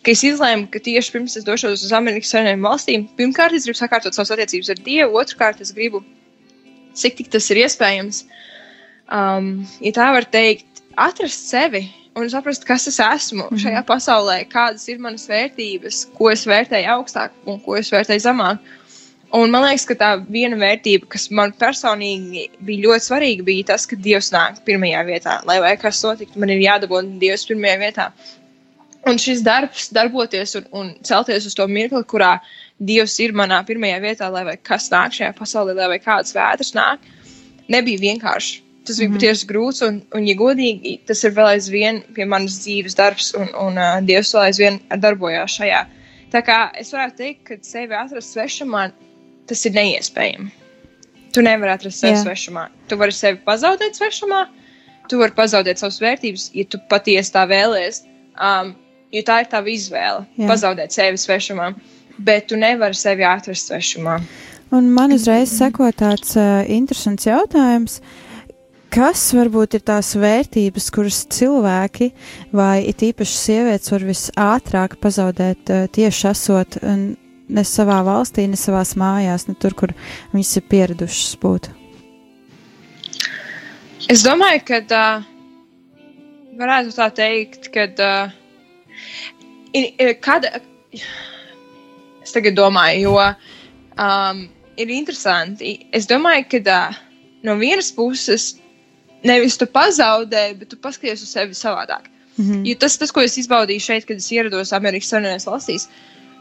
ka 0.06 0.12
es 0.14 0.22
izlēmu, 0.22 0.68
ka 0.70 0.78
tieši 0.78 1.10
pirms 1.10 1.34
es 1.40 1.44
došos 1.46 1.82
uz 1.82 1.92
Amerikas 1.96 2.30
Savienotajām 2.30 2.62
valstīm, 2.62 3.06
pirmkārt, 3.18 3.56
es 3.58 3.64
gribu 3.66 3.78
sakārtot 3.80 4.14
savas 4.14 4.30
attiecības 4.36 4.70
ar 4.70 4.82
Dievu, 4.86 5.18
otrkārt, 5.18 5.58
es 5.64 5.72
gribu, 5.74 6.04
cik 6.96 7.26
tas 7.32 7.50
ir 7.52 7.62
iespējams, 7.64 8.24
um, 9.12 9.52
ja 9.84 9.92
tā 9.96 10.08
var 10.16 10.26
teikt, 10.32 10.82
atrast 10.96 11.50
sevi 11.50 11.84
un 12.16 12.30
saprast, 12.32 12.64
kas 12.64 12.86
es 12.88 12.98
esmu 13.00 13.44
mm 13.44 13.48
-hmm. 13.50 13.62
šajā 13.64 13.82
pasaulē, 13.84 14.38
kādas 14.48 14.88
ir 14.88 14.98
manas 14.98 15.28
vērtības, 15.28 16.06
ko 16.16 16.30
es 16.30 16.46
vērtēju 16.46 16.88
augstāk 16.96 17.30
un 17.46 17.60
ko 17.60 17.76
es 17.76 17.92
vērtēju 17.92 18.24
zemāk. 18.24 18.58
Un 19.34 19.50
man 19.50 19.64
liekas, 19.64 19.84
ka 19.86 19.94
tā 19.94 20.10
viena 20.30 20.56
vērtība, 20.56 21.08
kas 21.08 21.30
man 21.30 21.52
personīgi 21.52 22.48
bija 22.60 22.84
ļoti 22.86 23.04
svarīga, 23.04 23.44
bija 23.44 23.64
tas, 23.72 23.86
ka 23.86 23.96
Dievs 23.96 24.30
nāk 24.32 24.62
pirmajā 24.64 25.02
vietā. 25.04 25.40
Lai 25.44 25.60
vai 25.60 25.76
kas 25.76 26.02
notiktu, 26.04 26.38
man 26.38 26.50
ir 26.50 26.62
jādabūna 26.62 27.18
Dievs 27.18 27.46
pirmajā 27.46 27.78
vietā. 27.78 28.12
Un 29.06 29.18
šis 29.18 29.42
darbs, 29.42 29.90
darboties 29.92 30.54
un, 30.54 30.64
un 30.72 30.94
celties 31.02 31.46
uz 31.46 31.54
to 31.54 31.66
mirkli, 31.66 32.04
kurā 32.04 32.40
Dievs 32.76 33.14
ir 33.24 33.32
manā 33.32 33.62
pirmajā 33.64 34.00
vietā, 34.02 34.28
lai 34.32 34.56
kas 34.62 34.90
nāk 34.92 35.14
šajā 35.16 35.32
pasaulē, 35.38 35.74
lai 35.78 35.88
vai 35.94 35.98
kādas 36.02 36.34
vētras 36.36 36.74
nāk, 36.76 37.04
nebija 37.72 38.02
vienkārši. 38.02 38.62
Tas 38.86 38.98
bija 38.98 39.08
mm 39.08 39.12
-hmm. 39.12 39.18
patiesi 39.18 39.46
grūts, 39.46 39.82
un, 39.86 40.02
un, 40.14 40.26
ja 40.28 40.34
godīgi, 40.34 41.00
tas 41.06 41.24
ir 41.24 41.32
vēl 41.34 41.48
aizvien 41.56 42.02
pie 42.14 42.24
manas 42.24 42.60
dzīves 42.62 42.94
darbs, 42.94 43.32
un, 43.34 43.48
un 43.66 43.78
uh, 43.78 43.98
Dievs 44.06 44.34
vēl 44.34 44.42
aizvien 44.42 44.78
darbojās 45.02 45.56
šajā. 45.58 45.86
Tā 46.30 46.42
kā 46.46 46.58
es 46.78 46.92
varētu 46.92 47.16
teikt, 47.16 47.42
ka 47.48 47.56
sevi 47.62 47.94
atrast 47.94 48.34
svešumā, 48.34 48.90
tas 49.46 49.66
ir 49.66 49.72
neiespējami. 49.72 50.50
Tu 51.32 51.42
nevari 51.42 51.72
atrast 51.72 52.00
sevi 52.00 52.14
Jā. 52.14 52.22
svešumā. 52.22 52.68
Tu 52.88 52.96
vari 52.96 53.12
sevi 53.12 53.38
pazaudēt 53.44 53.98
svešumā, 53.98 54.46
tu 55.08 55.18
vari 55.18 55.32
pazaudēt 55.36 55.78
savas 55.78 56.00
vērtības, 56.00 56.50
ja 56.54 56.64
tu 56.64 56.78
patiesi 56.90 57.32
tā 57.32 57.44
vēlēsies. 57.50 58.02
Um, 58.36 58.74
jo 59.12 59.22
tā 59.22 59.40
ir 59.42 59.50
tava 59.50 59.70
izvēle 59.72 60.26
Jā.- 60.36 60.46
pazaudēt 60.50 60.92
sevi 60.92 61.16
svešumā. 61.16 61.74
Bet 62.18 62.48
tu 62.50 62.56
nevari 62.56 62.96
sevi 62.96 63.26
atrast 63.28 63.68
svešumā. 63.70 64.20
Un 64.74 64.88
man 64.94 65.12
uzreiz 65.14 65.52
seko 65.54 65.90
tāds 65.94 66.32
uh, 66.38 66.64
interesants 66.72 67.28
jautājums. 67.28 68.00
Kas 68.96 69.20
varbūt 69.36 69.76
ir 69.76 69.84
tās 69.86 70.14
vērtības, 70.16 70.88
kuras 70.94 71.20
cilvēki 71.34 72.10
vai 72.56 72.86
it 72.88 73.02
īpaši 73.04 73.36
sievietes 73.36 73.92
var 73.92 74.06
visātrāk 74.08 74.96
pazaudēt 75.02 75.70
uh, 75.70 75.86
tieši 75.92 76.28
esot 76.32 76.78
uh, 76.80 76.96
ne 77.48 77.64
savā 77.66 78.00
valstī, 78.06 78.46
ne 78.50 78.58
savās 78.58 78.94
mājās, 78.98 79.46
ne 79.50 79.54
tur, 79.60 79.76
kur 79.76 79.94
viņas 80.32 80.56
ir 80.58 80.66
pieradušas 80.70 81.36
būt? 81.42 81.70
Es 84.10 84.22
domāju, 84.26 84.62
ka 84.66 84.80
uh, 84.94 85.28
varētu 86.58 86.94
tā 86.96 87.10
teikt, 87.20 87.70
ka 87.74 87.86
uh, 87.90 88.34
ir, 89.74 89.92
ir 89.98 90.14
kāda. 90.22 90.60
Es 92.26 92.34
tagad 92.34 92.56
domāju, 92.58 93.06
jo 93.06 93.18
um, 93.22 94.42
ir 94.76 94.92
interesanti. 94.92 95.76
Es 95.94 96.08
domāju, 96.10 96.48
ka 96.56 96.62
uh, 96.90 96.98
no 97.46 97.54
vienas 97.60 97.92
puses 97.94 98.56
nevis 99.26 99.56
tu 99.60 99.68
pazaudē, 99.70 100.50
bet 100.58 100.72
tu 100.72 100.78
paskaties 100.82 101.22
uz 101.22 101.32
sevi 101.32 101.54
savādāk. 101.54 102.10
Mm 102.36 102.44
-hmm. 102.44 102.66
Jo 102.68 102.74
tas, 102.82 102.98
tas, 102.98 103.12
ko 103.12 103.22
es 103.22 103.38
izbaudīju 103.38 103.80
šeit, 103.80 104.04
kad 104.04 104.16
es 104.16 104.30
ierados 104.32 104.72
Amerikas 104.72 105.08
Savienotajās 105.08 105.46
valstīs, 105.46 105.88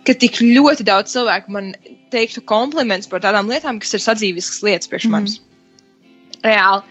ka 0.06 0.14
tik 0.14 0.42
ļoti 0.42 0.84
daudz 0.84 1.14
cilvēku 1.16 1.52
man 1.52 1.74
teiktu 2.12 2.42
komplimentus 2.42 3.08
par 3.08 3.22
tādām 3.22 3.50
lietām, 3.50 3.80
kas 3.80 3.94
ir 3.94 4.00
sadzīviskas 4.00 4.64
lietas 4.64 4.88
priekš 4.88 5.10
manis. 5.10 5.42
Reāli. 6.44 6.84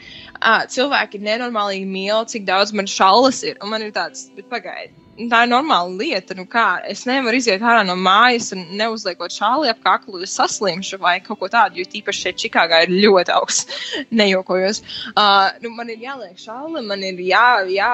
Uh, 0.44 0.64
cilvēki 0.68 1.14
ir 1.14 1.22
nenormāli 1.28 1.84
mīl, 1.86 2.24
cik 2.26 2.44
daudz 2.44 2.72
man 2.72 2.86
šaulas 2.86 3.42
ir. 3.42 3.56
Un 3.62 3.70
man 3.70 3.82
ir 3.82 3.92
tāds, 3.92 4.30
bet 4.36 4.48
pagaidi. 4.48 5.03
Tā 5.14 5.44
ir 5.44 5.50
normāla 5.50 5.92
lieta. 5.94 6.34
Nu 6.34 6.42
kā, 6.50 6.80
es 6.90 7.04
nevaru 7.06 7.38
iziet 7.38 7.62
ārā 7.62 7.84
no 7.86 7.94
mājas 7.94 8.48
un 8.56 8.64
neuzliekot 8.78 9.30
šāli 9.30 9.70
ap 9.70 9.82
kaklu, 9.84 10.18
es 10.26 10.32
saslimšu 10.34 10.98
vai 11.02 11.20
kaut 11.22 11.38
ko 11.38 11.48
tādu. 11.52 11.78
Jo 11.78 11.90
tīpaši 11.92 12.24
šeit 12.26 12.40
Čikāgā 12.42 12.80
ir 12.86 12.94
ļoti 13.04 13.34
augsts. 13.36 13.84
Nejokojos. 14.18 14.82
Uh, 15.12 15.52
nu, 15.62 15.70
man 15.76 15.92
ir 15.94 16.02
jāliek 16.02 16.40
šāli, 16.40 16.82
man 16.88 17.04
ir 17.06 17.22
jā, 17.22 17.46
jā, 17.70 17.92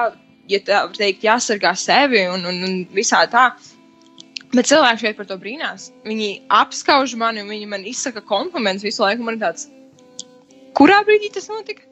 ja 0.49 0.61
tā 0.65 0.79
teikt, 0.97 1.27
jāsargā 1.27 1.75
sevi 1.77 2.23
un, 2.31 2.47
un, 2.49 2.57
un 2.65 2.81
visā 2.95 3.21
tā. 3.29 3.51
Bet 4.51 4.67
cilvēki 4.71 5.05
šeit 5.05 5.21
par 5.21 5.29
to 5.29 5.37
brīnās. 5.39 5.91
Viņi 6.07 6.31
apskauž 6.57 7.13
mani, 7.21 7.45
viņi 7.47 7.69
man 7.69 7.85
izsaka 7.87 8.25
komplimentus 8.25 8.87
visu 8.89 9.05
laiku. 9.05 9.23
Man 9.27 9.37
ir 9.37 9.45
tāds, 9.45 9.69
kurā 10.75 11.03
brīdī 11.05 11.29
tas 11.37 11.47
notika? 11.53 11.85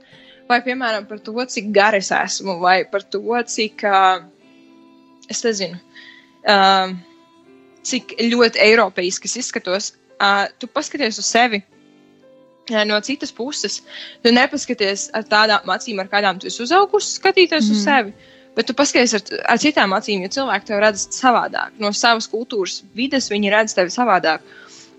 Vai, 0.49 0.57
piemēram, 0.65 1.05
par 1.05 1.21
to, 1.21 1.37
cik 1.53 1.69
gara 1.69 2.01
es 2.01 2.09
esmu, 2.09 2.57
vai 2.63 2.81
par 2.89 3.05
to, 3.05 3.21
cik, 3.45 3.85
uh, 3.85 4.25
es 5.29 5.43
nezinu, 5.45 5.79
uh, 6.49 6.93
cik 7.85 8.15
ļoti 8.19 8.61
eiropeiski 8.63 9.29
es 9.29 9.37
izskatos. 9.43 9.93
Uh, 10.19 10.47
tu 10.59 10.67
paskaties 10.67 11.19
uz 11.21 11.29
sevi 11.29 11.61
uh, 11.61 12.83
no 12.87 12.99
citas 13.05 13.31
puses. 13.35 13.79
Tu 14.23 14.33
nepaskaties 14.35 15.09
ar 15.15 15.23
tādām 15.29 15.71
acīm, 15.71 16.01
ar 16.01 16.11
kādām 16.11 16.41
tu 16.41 16.49
esi 16.51 16.63
uzaugusi, 16.65 17.15
skatīties 17.19 17.69
mm. 17.69 17.77
uz 17.77 17.85
sevi. 17.85 18.13
Bet 18.57 18.67
tu 18.67 18.75
paskaties 18.75 19.15
ar, 19.15 19.25
ar 19.53 19.61
citām 19.61 19.93
acīm, 19.95 20.25
jo 20.25 20.33
cilvēki 20.39 20.71
tevi 20.71 20.83
redz 20.83 21.07
savādāk. 21.15 21.75
No 21.79 21.93
savas 21.95 22.27
kultūras 22.27 22.81
vides 22.97 23.29
viņi 23.31 23.53
redz 23.53 23.77
tevi 23.77 23.93
savādāk. 23.93 24.43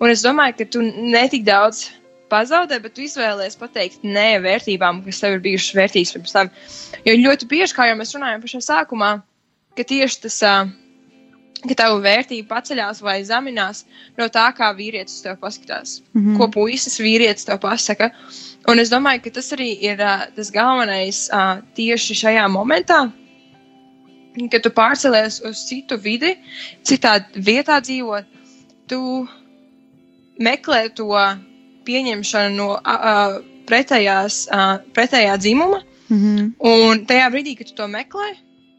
Un 0.00 0.08
es 0.08 0.22
domāju, 0.24 0.56
ka 0.56 0.70
tu 0.72 0.84
netik 0.86 1.44
daudz 1.44 1.90
pazaudē, 2.30 2.78
bet 2.80 2.94
tu 2.96 3.04
izvēlējies 3.04 3.58
pateikt 3.60 4.06
nē 4.06 4.38
vērtībām, 4.44 5.02
kas 5.04 5.20
tev 5.20 5.36
ir 5.36 5.42
bijušas 5.44 5.76
vērtīgas 5.76 6.14
pirms 6.14 6.36
tam. 6.36 6.52
Jo 7.04 7.16
ļoti 7.18 7.48
bieži, 7.50 7.74
kā 7.76 7.90
jau 7.90 7.98
mēs 7.98 8.14
runājam 8.16 8.44
pašā 8.44 8.62
sākumā, 8.64 9.10
ka 9.76 9.86
tieši 9.86 10.20
tas, 10.26 10.38
ā, 10.46 10.54
ka 11.66 11.76
tavu 11.76 12.00
vērtība 12.04 12.48
paceļās 12.54 13.02
vai 13.04 13.18
zeminās 13.26 13.84
no 14.18 14.28
tā, 14.32 14.48
kā 14.56 14.70
vīrietis 14.76 15.18
uz 15.18 15.24
tevi 15.26 15.40
paskatās, 15.40 16.00
mm 16.12 16.20
-hmm. 16.20 16.38
ko 16.38 16.48
puisis 16.48 17.00
vīrietis 17.00 17.46
tev 17.46 17.60
pasaka. 17.60 18.10
Un 18.68 18.78
es 18.78 18.90
domāju, 18.90 19.24
ka 19.24 19.30
tas 19.30 19.52
arī 19.52 19.70
ir 19.80 19.98
ā, 19.98 20.32
tas 20.36 20.50
galvenais 20.50 21.28
ā, 21.32 21.62
tieši 21.74 22.14
šajā 22.22 22.48
momentā, 22.48 23.10
kad 24.50 24.62
tu 24.62 24.70
pārcēlies 24.70 25.40
uz 25.48 25.64
citu 25.68 25.98
vidi, 25.98 26.36
citā 26.82 27.18
vietā 27.34 27.80
dzīvot, 27.80 28.24
tu 28.86 29.26
meklē 30.38 30.88
to 30.94 31.08
pieņemšanu 31.84 32.56
no 32.56 32.68
uh, 32.78 33.40
pretējās, 33.66 34.46
uh, 34.50 34.78
pretējā 34.96 35.36
dzimuma. 35.38 35.82
Mm 36.10 36.18
-hmm. 36.18 36.52
Un 36.60 37.06
tajā 37.06 37.30
brīdī, 37.30 37.56
kad 37.58 37.66
tu 37.66 37.74
to 37.74 37.86
meklē, 37.88 38.30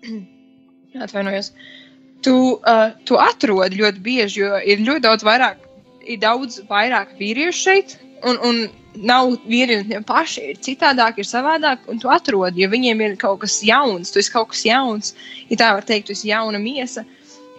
atvainojos, 0.99 1.51
tu, 2.25 2.35
uh, 2.59 2.91
tu 3.07 3.17
atrodi 3.21 3.81
ļoti 3.81 4.03
bieži, 4.03 4.43
jo 4.43 4.59
ir 4.59 4.83
ļoti 4.85 5.05
daudz 5.07 5.25
vairāk, 5.25 5.63
ir 6.05 6.21
daudz 6.21 6.61
vairāk 6.69 7.15
vīriešu 7.19 7.59
šeit, 7.61 7.97
un, 8.27 8.39
un 8.45 8.61
nav 9.07 9.31
vīrieši 9.47 10.01
paši, 10.07 10.43
ir 10.51 10.59
citādāk, 10.65 11.21
ir 11.21 11.27
savādāk, 11.27 11.87
un 11.91 12.01
tu 12.01 12.11
atrodi, 12.11 12.65
jo 12.65 12.69
viņiem 12.71 13.01
ir 13.05 13.17
kaut 13.21 13.41
kas 13.45 13.61
jauns, 13.65 14.11
tu 14.11 14.19
esi 14.21 14.33
kaut 14.33 14.51
kas 14.51 14.65
jauns, 14.67 15.15
ja 15.49 15.59
tā 15.61 15.71
var 15.77 15.87
teikt, 15.87 16.09
tu 16.09 16.17
esi 16.17 16.31
jauna 16.31 16.61
miesa. 16.61 17.05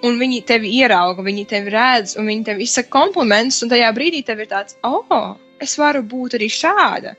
Un 0.02 0.16
viņi 0.18 0.40
tevi 0.42 0.72
ierauga, 0.80 1.22
viņi 1.22 1.44
tevi 1.46 1.70
redz, 1.70 2.16
un 2.18 2.26
viņi 2.26 2.48
tevi 2.48 2.64
izsaka 2.66 2.90
komplimentus, 2.90 3.60
un 3.62 3.70
tajā 3.70 3.92
brīdī 3.94 4.24
tev 4.26 4.40
ir 4.42 4.48
tāds, 4.50 4.74
oh, 4.82 5.36
es 5.62 5.76
varu 5.78 6.02
būt 6.02 6.34
arī 6.40 6.48
šāda. 6.50 7.14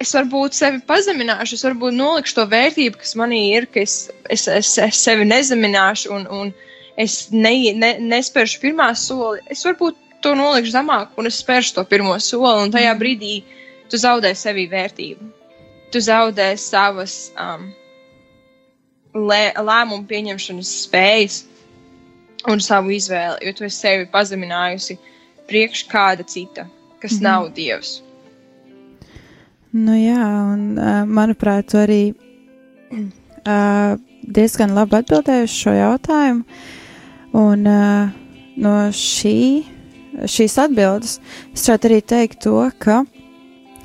Es 0.00 0.14
varbūt 0.16 0.56
sevi 0.56 0.78
pazemināšu, 0.88 1.58
es 1.58 1.64
varbūt 1.66 1.92
nolikšu 1.92 2.38
to 2.38 2.46
vērtību, 2.48 3.00
kas 3.02 3.12
manī 3.20 3.40
ir, 3.52 3.66
ka 3.68 3.82
es, 3.82 3.96
es, 4.32 4.46
es, 4.48 4.70
es 4.80 5.00
sevi 5.04 5.26
nezemināšu 5.28 6.14
un, 6.16 6.24
un 6.32 6.52
es 6.96 7.26
ne, 7.34 7.52
ne, 7.76 7.90
nespēršu 8.12 8.62
pirmā 8.62 8.94
soli. 8.96 9.44
Es 9.52 9.66
varbūt 9.68 9.98
to 10.24 10.32
nolikšu 10.38 10.72
zemāk, 10.72 11.12
un 11.20 11.28
es 11.28 11.42
spēršu 11.44 11.76
to 11.76 11.84
pirmo 11.92 12.16
soli, 12.16 12.64
un 12.64 12.72
tajā 12.72 12.96
brīdī 12.96 13.34
tu 13.92 14.00
zaudē 14.00 14.32
sevi 14.38 14.66
vērtību. 14.72 15.30
Tu 15.92 16.00
zaudē 16.06 16.48
savas 16.56 17.20
um, 17.36 17.68
lē, 19.14 19.42
lēmumu 19.60 20.06
pieņemšanas 20.08 20.74
spējas 20.86 21.40
un 22.48 22.62
savu 22.64 22.94
izvēli, 22.96 23.42
jo 23.44 23.56
tu 23.56 23.68
esi 23.68 23.82
sevi 23.84 24.06
pazeminājusi 24.12 24.96
priekš 25.50 25.88
kāda 25.90 26.24
cita, 26.24 26.70
kas 27.02 27.12
mm 27.12 27.18
-hmm. 27.18 27.26
nav 27.28 27.50
dievs. 27.52 27.98
Nu 29.70 29.94
jā, 29.94 30.26
un 30.50 30.74
manuprāt, 31.06 31.68
tu 31.70 31.78
arī 31.78 32.00
diezgan 34.38 34.74
labi 34.74 34.98
atbildēji 34.98 35.46
uz 35.46 35.54
šo 35.54 35.74
jautājumu. 35.76 36.42
Un 37.38 37.62
no 38.58 38.72
šī, 38.90 39.36
šīs 40.26 40.56
atbildes 40.64 41.20
es 41.54 41.68
varētu 41.68 41.90
arī 41.90 42.00
teikt 42.02 42.42
to, 42.48 42.56
ka 42.82 43.04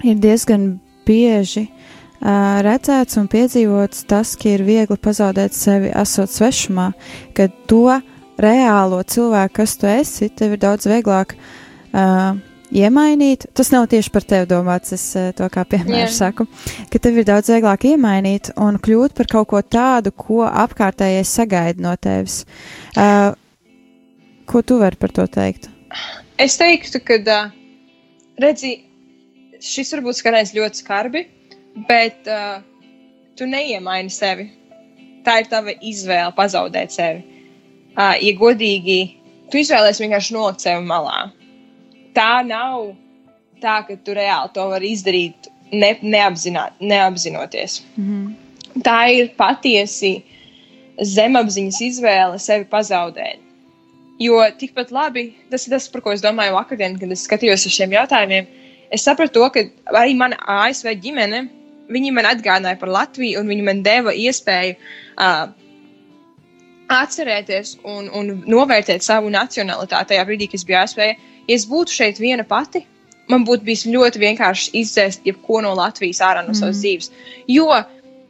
ir 0.01 0.17
diezgan 0.23 0.79
bieži 1.05 1.67
redzēts 2.65 3.19
un 3.21 3.29
piedzīvots 3.29 4.07
tas, 4.09 4.33
ka 4.41 4.55
ir 4.55 4.65
viegli 4.65 4.97
pazaudēt 4.97 5.53
sevi 5.53 5.93
esot 5.93 6.33
svešumā, 6.33 6.89
kad 7.37 7.53
to 7.69 7.99
reālo 8.41 9.03
cilvēku, 9.05 9.59
kas 9.61 9.77
tu 9.77 9.87
esi, 9.91 10.31
tev 10.33 10.55
ir 10.55 10.63
daudz 10.65 10.89
vieglāk 10.89 11.35
uh, 11.37 12.33
iemainīt, 12.75 13.47
tas 13.55 13.71
nav 13.73 13.87
tieši 13.91 14.11
par 14.13 14.25
tevi 14.27 14.49
domāts, 14.49 14.93
es 14.95 15.05
uh, 15.17 15.29
to 15.35 15.47
kā 15.51 15.63
piemēru 15.69 16.05
Jā. 16.05 16.11
saku, 16.13 16.47
ka 16.91 17.01
tev 17.01 17.19
ir 17.21 17.27
daudz 17.27 17.51
vieglāk 17.53 17.87
iemainīt 17.91 18.51
un 18.61 18.79
kļūt 18.81 19.15
par 19.17 19.29
kaut 19.31 19.49
ko 19.53 19.61
tādu, 19.61 20.13
ko 20.15 20.43
apkārtējais 20.47 21.31
sagaida 21.39 21.83
no 21.85 21.95
tevis. 21.99 22.43
Uh, 22.95 23.31
ko 24.49 24.61
tu 24.61 24.79
vari 24.81 24.99
par 24.99 25.13
to 25.15 25.27
teikt? 25.31 25.69
Es 26.41 26.57
teiktu, 26.59 26.99
ka, 27.05 27.19
uh, 27.21 27.53
redzi, 28.41 28.75
šis 29.63 29.95
varbūt 29.95 30.19
skanēs 30.19 30.53
ļoti 30.55 30.83
skarbi, 30.83 31.25
bet 31.89 32.27
uh, 32.31 32.59
tu 33.39 33.47
neiemaini 33.49 34.11
sevi. 34.13 34.49
Tā 35.25 35.39
ir 35.41 35.49
tava 35.49 35.73
izvēle 35.81 36.35
pazaudēt 36.37 36.93
sevi. 36.93 37.23
Uh, 37.95 38.13
ja 38.19 38.35
godīgi, 38.37 38.99
tu 39.49 39.61
izvēlēsies 39.61 40.03
vienkārši 40.03 40.35
nolikt 40.35 40.65
sevi 40.65 40.83
malā. 40.85 41.29
Tā 42.15 42.45
nav 42.47 42.93
tā, 43.63 43.81
ka 43.87 43.97
tu 44.05 44.15
reāli 44.15 44.53
to 44.55 44.67
vari 44.71 44.91
izdarīt 44.95 45.49
ne, 45.71 45.95
neapzināt, 46.01 46.77
neapzinoties. 46.79 47.81
Mm 47.97 48.05
-hmm. 48.09 48.81
Tā 48.83 48.99
ir 49.13 49.31
patiesi 49.37 50.23
zemapziņas 51.01 51.81
izvēle 51.81 52.39
sevi 52.39 52.65
pazaudēt. 52.71 53.39
Jo 54.19 54.39
tikpat 54.59 54.91
labi, 54.91 55.33
tas 55.51 55.67
ir 55.67 55.75
tas, 55.75 55.89
par 55.91 56.01
ko 56.01 56.11
es 56.11 56.21
domāju 56.23 56.55
vakardien, 56.55 56.99
kad 56.99 57.11
es 57.11 57.27
skatījos 57.27 57.65
uz 57.67 57.75
šiem 57.75 57.91
jautājumiem. 57.91 58.47
Es 58.91 59.03
sapratu, 59.03 59.33
to, 59.33 59.49
ka 59.49 59.59
arī 59.99 60.15
mana 60.15 60.37
ASV 60.47 60.93
ģimene, 61.03 61.47
viņi 61.91 62.11
man 62.15 62.25
atgādināja 62.25 62.79
par 62.79 62.89
Latviju, 62.89 63.39
un 63.39 63.47
viņi 63.47 63.63
man 63.63 63.81
deva 63.83 64.13
iespēju 64.13 64.75
uh, 64.75 65.51
atcerēties 66.87 67.77
un, 67.83 68.09
un 68.13 68.43
novērtēt 68.47 69.03
savu 69.03 69.31
nacionalitāti 69.33 70.13
tajā 70.13 70.25
brīdī, 70.29 70.47
kad 70.47 70.61
es 70.61 70.67
biju 70.69 70.79
ASV. 70.83 71.01
Ja 71.45 71.57
es 71.57 71.67
būtu 71.69 71.93
šeit 71.93 72.21
viena 72.21 72.45
pati, 72.47 72.85
man 73.31 73.45
būtu 73.47 73.65
bijis 73.65 73.85
ļoti 73.89 74.21
vienkārši 74.21 74.73
izdzēst 74.81 75.27
jebko 75.27 75.61
no 75.65 75.73
Latvijas 75.77 76.21
ārā 76.25 76.45
no 76.45 76.53
mm. 76.53 76.59
savas 76.61 76.81
dzīves. 76.81 77.11
Jo 77.49 77.69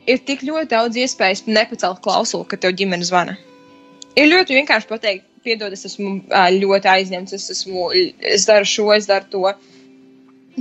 ir 0.07 0.21
tik 0.27 0.43
ļoti 0.45 0.71
daudz 0.71 0.99
iespējas 1.01 1.45
nepacelt 1.49 2.01
klausulu, 2.05 2.47
kad 2.49 2.63
tev 2.63 2.75
ģimene 2.77 3.07
zvana. 3.07 3.37
Ir 4.15 4.29
ļoti 4.31 4.55
vienkārši 4.61 4.89
pateikt, 4.89 5.25
piedod, 5.45 5.73
es 5.75 5.85
esmu 5.89 6.17
ļoti 6.55 6.91
aizņemts, 6.91 7.35
es, 7.37 7.47
esmu, 7.53 7.89
es 8.33 8.47
daru 8.49 8.67
šo, 8.69 8.89
es 8.95 9.09
daru 9.09 9.31
to. 9.31 9.47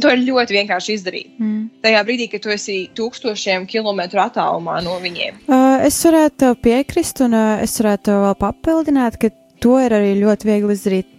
To 0.03 0.11
ir 0.11 0.25
ļoti 0.27 0.57
vienkārši 0.57 0.95
izdarīt. 0.99 1.29
Mm. 1.39 1.69
Tajā 1.85 2.01
brīdī, 2.03 2.25
kad 2.33 2.43
tu 2.43 2.51
esi 2.51 2.81
tūkstošiem 2.99 3.69
kilometru 3.71 4.19
attālumā 4.25 4.81
no 4.83 4.97
viņiem. 4.99 5.45
Uh, 5.47 5.85
es 5.87 6.01
varētu 6.03 6.51
piekrist, 6.65 7.23
un 7.23 7.37
uh, 7.39 7.63
es 7.63 7.77
varētu 7.79 8.17
vēl 8.25 8.35
papildināt, 8.41 9.21
ka 9.23 9.31
to 9.63 9.77
ir 9.79 9.95
arī 9.95 10.17
ļoti 10.19 10.51
viegli 10.51 10.75
izdarīt, 10.75 11.14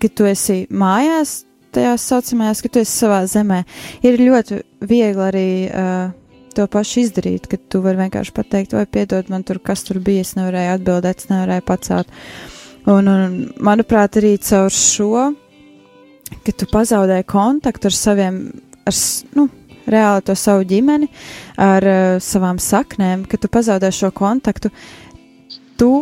kad 0.00 0.14
tu 0.16 0.28
esi 0.28 0.62
mājās, 0.70 1.42
tajās 1.74 2.06
saucamajās, 2.10 2.62
ka 2.64 2.72
tu 2.72 2.82
esi 2.82 2.96
savā 3.04 3.20
zemē. 3.30 3.62
Ir 4.06 4.18
ļoti 4.20 4.62
viegli 4.90 5.26
arī 5.26 5.50
uh, 5.68 6.08
to 6.56 6.66
pašu 6.70 7.04
izdarīt, 7.04 7.46
kad 7.50 7.68
tu 7.70 7.82
vari 7.84 8.00
vienkārši 8.04 8.34
pateikt, 8.36 8.74
vai 8.78 8.86
piedod 8.90 9.30
man 9.30 9.44
tur, 9.46 9.60
kas 9.62 9.84
tur 9.86 10.00
bija, 10.02 10.24
es 10.26 10.34
nevarēju 10.38 10.74
atbildēt, 10.78 11.22
es 11.22 11.30
nevarēju 11.30 11.66
pacelt. 11.68 12.18
Un, 12.90 13.06
un 13.06 13.38
manuprāt, 13.60 14.16
arī 14.18 14.34
caur 14.40 14.72
šo 14.72 15.30
ka 16.44 16.54
tu 16.54 16.68
pazaudēji 16.70 17.26
kontaktu 17.30 17.90
ar 17.90 17.96
saviem, 17.96 18.38
ar, 18.88 18.96
nu, 19.36 19.46
reāli 19.90 20.24
to 20.26 20.36
savu 20.38 20.66
ģimeni, 20.68 21.10
ar 21.60 21.86
uh, 21.86 22.16
savām 22.22 22.60
saknēm, 22.62 23.26
ka 23.28 23.40
tu 23.40 23.50
pazaudēji 23.52 23.98
šo 24.02 24.12
kontaktu, 24.16 24.70
tu 25.80 25.92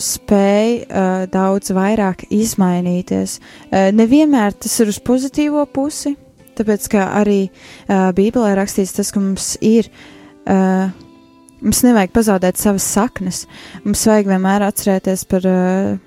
spēj 0.00 0.72
uh, 0.80 1.26
daudz 1.30 1.74
vairāk 1.76 2.26
izmainīties. 2.32 3.38
Uh, 3.68 3.90
nevienmēr 3.96 4.56
tas 4.56 4.78
ir 4.80 4.90
uz 4.92 5.00
pozitīvo 5.04 5.66
pusi, 5.72 6.16
tāpēc 6.58 6.88
ka 6.92 7.10
arī 7.20 7.42
uh, 7.50 8.10
Bībelē 8.16 8.56
rakstīts 8.58 8.96
tas, 8.98 9.12
ka 9.12 9.22
mums 9.22 9.54
ir. 9.60 9.92
Uh, 10.48 10.90
Mums 11.60 11.82
nevajag 11.84 12.14
pazaudēt 12.14 12.56
savas 12.56 12.86
saknes. 12.88 13.42
Mums 13.84 14.06
vajag 14.08 14.30
vienmēr 14.30 14.62
atcerēties 14.64 15.26
par 15.28 15.44
uh, 15.44 15.98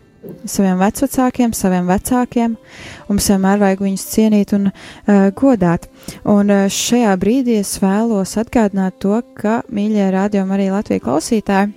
saviem 0.50 0.80
vecākiem, 0.82 1.54
saviem 1.54 1.86
vecākiem. 1.90 2.56
un 2.56 3.12
Mums 3.12 3.30
vienmēr 3.30 3.62
vajag 3.62 3.84
viņus 3.86 4.08
cienīt 4.16 4.56
un 4.58 4.72
uh, 4.72 5.30
godāt. 5.38 5.86
Un 6.26 6.50
uh, 6.50 6.66
šajā 6.72 7.14
brīdī 7.22 7.60
es 7.62 7.76
vēlos 7.84 8.34
atgādināt 8.42 8.98
to, 9.04 9.22
ka, 9.38 9.62
mīļie 9.70 10.10
radio 10.16 10.48
arī 10.50 10.72
Latvijas 10.74 11.06
klausītāji, 11.06 11.74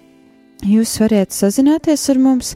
jūs 0.64 0.94
varat 1.02 1.34
sazināties 1.34 2.06
ar 2.12 2.20
mums. 2.22 2.54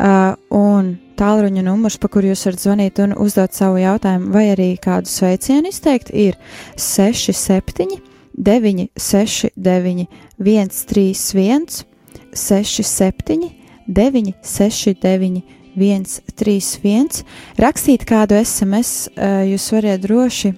Uh, 0.00 0.32
un 0.54 0.94
tālruņa 1.20 1.64
numurs, 1.66 1.98
pa 2.00 2.08
kuru 2.08 2.30
jūs 2.30 2.46
varat 2.46 2.62
zvanīt 2.62 3.00
un 3.04 3.12
uzdot 3.20 3.52
savu 3.52 3.82
jautājumu, 3.82 4.30
vai 4.32 4.46
arī 4.54 4.70
kādu 4.80 5.10
sveicienu 5.10 5.68
izteikt, 5.68 6.08
ir 6.14 6.38
67, 6.80 7.98
969, 8.40 10.06
131, 10.40 11.82
67, 12.32 13.50
969, 13.90 15.44
131. 15.76 17.22
Rakstīt 17.60 18.08
kādu 18.08 18.40
SMS, 18.40 19.10
uh, 19.12 19.42
jūs 19.50 19.68
varat 19.74 20.00
droši 20.06 20.54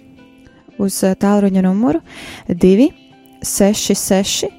uz 0.83 0.99
tālruņa 1.21 1.63
numuru 1.65 2.01
266, 2.49 4.51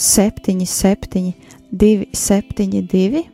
77, 0.00 1.32
272, 1.70 3.24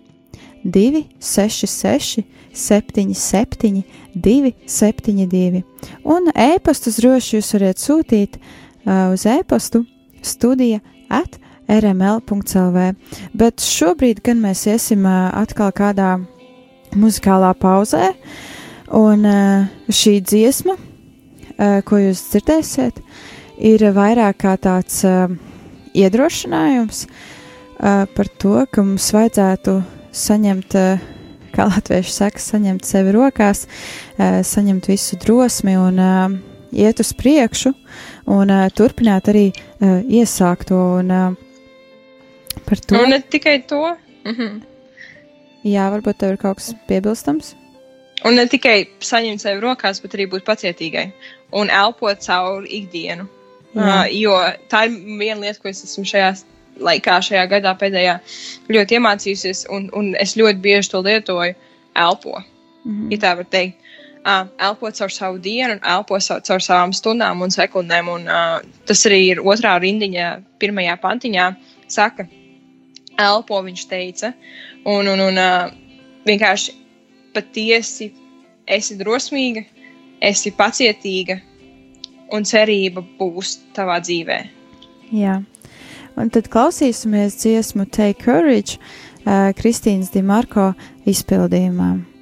266, 0.64 2.24
77, 2.52 3.84
272. 4.14 5.62
Un 6.02 6.30
e-pastus 6.34 7.00
droši 7.00 7.36
jūs 7.36 7.52
varat 7.56 7.80
sūtīt 7.80 8.38
uh, 8.38 9.12
uz 9.12 9.26
e-pastu 9.28 9.84
studija 10.24 10.80
at 11.08 11.38
rml.clv. 11.68 12.88
Bet 13.36 13.62
šobrīd 13.62 14.22
gan 14.24 14.40
mēs 14.42 14.66
iesim 14.70 15.06
uh, 15.06 15.30
atkal 15.36 15.72
kādā 15.76 16.16
muzikālā 16.96 17.52
pauzē, 17.60 18.12
un 18.96 19.24
uh, 19.28 19.70
šī 19.92 20.18
dziesma, 20.24 20.76
uh, 20.76 21.80
ko 21.84 22.00
jūs 22.00 22.24
dzirdēsiet, 22.32 23.00
ir 23.60 23.88
vairāk 23.96 24.40
kā 24.44 24.56
tāds 24.60 25.02
uh, 25.04 25.32
iedrošinājums 25.96 27.04
uh, 27.06 27.24
par 27.78 28.28
to, 28.40 28.54
ka 28.70 28.84
mums 28.84 29.08
vajadzētu 29.14 29.76
saņemt, 30.16 30.76
kā 31.56 31.66
latvieši 31.70 32.12
saka, 32.12 32.42
saņemt 32.42 32.86
sevi 32.88 33.14
rokās, 33.16 33.66
saņemt 34.16 34.88
visu 34.90 35.18
drosmi 35.20 35.76
un 35.80 36.00
iet 36.76 37.00
uz 37.00 37.12
priekšu 37.16 37.72
un 38.32 38.54
turpināt 38.76 39.28
arī 39.32 39.50
iesākto 39.80 40.80
un 41.00 41.12
par 42.66 42.82
to. 42.82 42.98
Un 42.98 43.14
ne 43.14 43.20
tikai 43.20 43.60
to. 43.68 43.82
Mhm. 44.26 44.64
Jā, 45.66 45.88
varbūt 45.90 46.20
tev 46.20 46.34
ir 46.34 46.40
kaut 46.40 46.60
kas 46.60 46.74
piebilstams. 46.86 47.54
Un 48.26 48.38
ne 48.38 48.46
tikai 48.48 48.86
saņemt 49.04 49.42
sevi 49.42 49.60
rokās, 49.62 50.00
bet 50.02 50.14
arī 50.16 50.28
būt 50.30 50.46
pacietīgai 50.46 51.08
un 51.58 51.70
elpot 51.70 52.22
cauri 52.22 52.70
ikdienu. 52.80 53.26
Jā. 53.76 53.82
Uh, 53.82 54.04
jo 54.14 54.36
tā 54.72 54.86
ir 54.86 54.94
viena 55.20 55.42
lieta, 55.42 55.60
ko 55.60 55.68
es 55.68 55.82
esmu 55.84 56.06
šajā 56.08 56.30
laikā, 56.82 57.20
šajā 57.24 57.46
gadā 57.50 57.72
pēdējā 57.78 58.18
ļoti 58.72 58.98
iemācījusies, 58.98 59.66
un, 59.72 59.88
un 59.96 60.14
es 60.20 60.36
ļoti 60.38 60.62
bieži 60.62 60.92
to 60.92 61.02
lietoju. 61.06 61.56
Elpo, 61.96 62.38
mm 62.84 62.92
-hmm. 62.92 63.12
ja 63.12 63.18
tā 63.18 63.36
var 63.36 63.46
teikt. 63.50 63.82
Uh, 64.26 64.48
elpo 64.58 64.90
caur 64.90 65.12
savu 65.12 65.38
dienu, 65.38 65.72
un 65.72 65.80
elpo 65.86 66.18
caur, 66.18 66.62
savām 66.62 66.92
stundām 66.92 67.42
un 67.42 67.50
sekundēm. 67.50 68.08
Un, 68.08 68.22
uh, 68.26 68.60
tas 68.84 69.06
arī 69.06 69.20
ir 69.30 69.38
otrā 69.38 69.78
rindiņa, 69.78 70.42
pirmajā 70.58 70.96
pantiņā. 71.00 71.54
Saka, 71.86 72.26
elpo, 73.18 73.62
viņš 73.62 73.86
teica. 73.88 74.32
Un, 74.84 75.06
un, 75.08 75.20
un 75.20 75.38
uh, 75.38 75.70
vienkārši 76.26 76.74
patiesi 77.34 78.10
esi 78.66 78.96
drosmīga, 78.98 79.62
esi 80.20 80.50
pacietīga, 80.50 81.38
un 82.34 82.44
cerība 82.48 83.04
būs 83.18 83.60
tavā 83.76 84.00
dzīvē. 84.02 84.38
Jā. 85.14 85.38
Un 86.16 86.30
tad 86.32 86.48
klausīsimies 86.52 87.36
dziesmu 87.42 87.84
Take 87.92 88.24
Courage 88.24 88.78
uh, 88.78 89.52
Kristīnas 89.56 90.12
Dimarko 90.14 90.70
izpildījumā. 91.04 92.15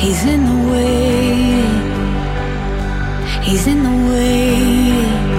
He's 0.00 0.24
in 0.24 0.44
the 0.50 0.58
waiting. 0.72 1.90
He's 3.42 3.66
in 3.66 3.82
the 3.82 3.96
waiting. 4.10 5.30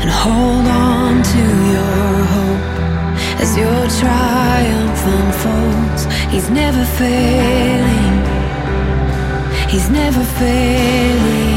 And 0.00 0.08
hold 0.08 0.66
on 0.66 1.22
to 1.34 1.42
your 1.74 2.14
hope 2.34 3.42
as 3.42 3.50
your 3.62 3.82
triumph 4.00 5.02
unfolds. 5.16 6.04
He's 6.32 6.48
never 6.50 6.84
failing. 7.00 8.18
He's 9.68 9.90
never 9.90 10.22
failing. 10.38 11.47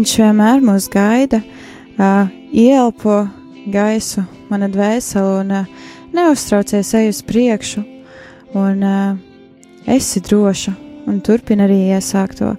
Viņš 0.00 0.14
vienmēr 0.16 0.62
mūs 0.64 0.86
gaida, 0.88 1.42
uh, 2.00 2.28
ielpo 2.56 3.18
gaisu, 3.68 4.22
mana 4.48 4.64
dvēsele, 4.72 5.32
un 5.42 5.50
uh, 5.52 5.88
neuztraucies 6.16 6.94
ej 6.96 7.10
uz 7.10 7.18
priekšu, 7.28 7.82
un 8.56 8.78
uh, 8.80 9.18
esi 9.84 10.22
droša, 10.24 10.72
un 11.04 11.18
turpina 11.20 11.66
arī 11.66 11.76
iesākto. 11.90 12.54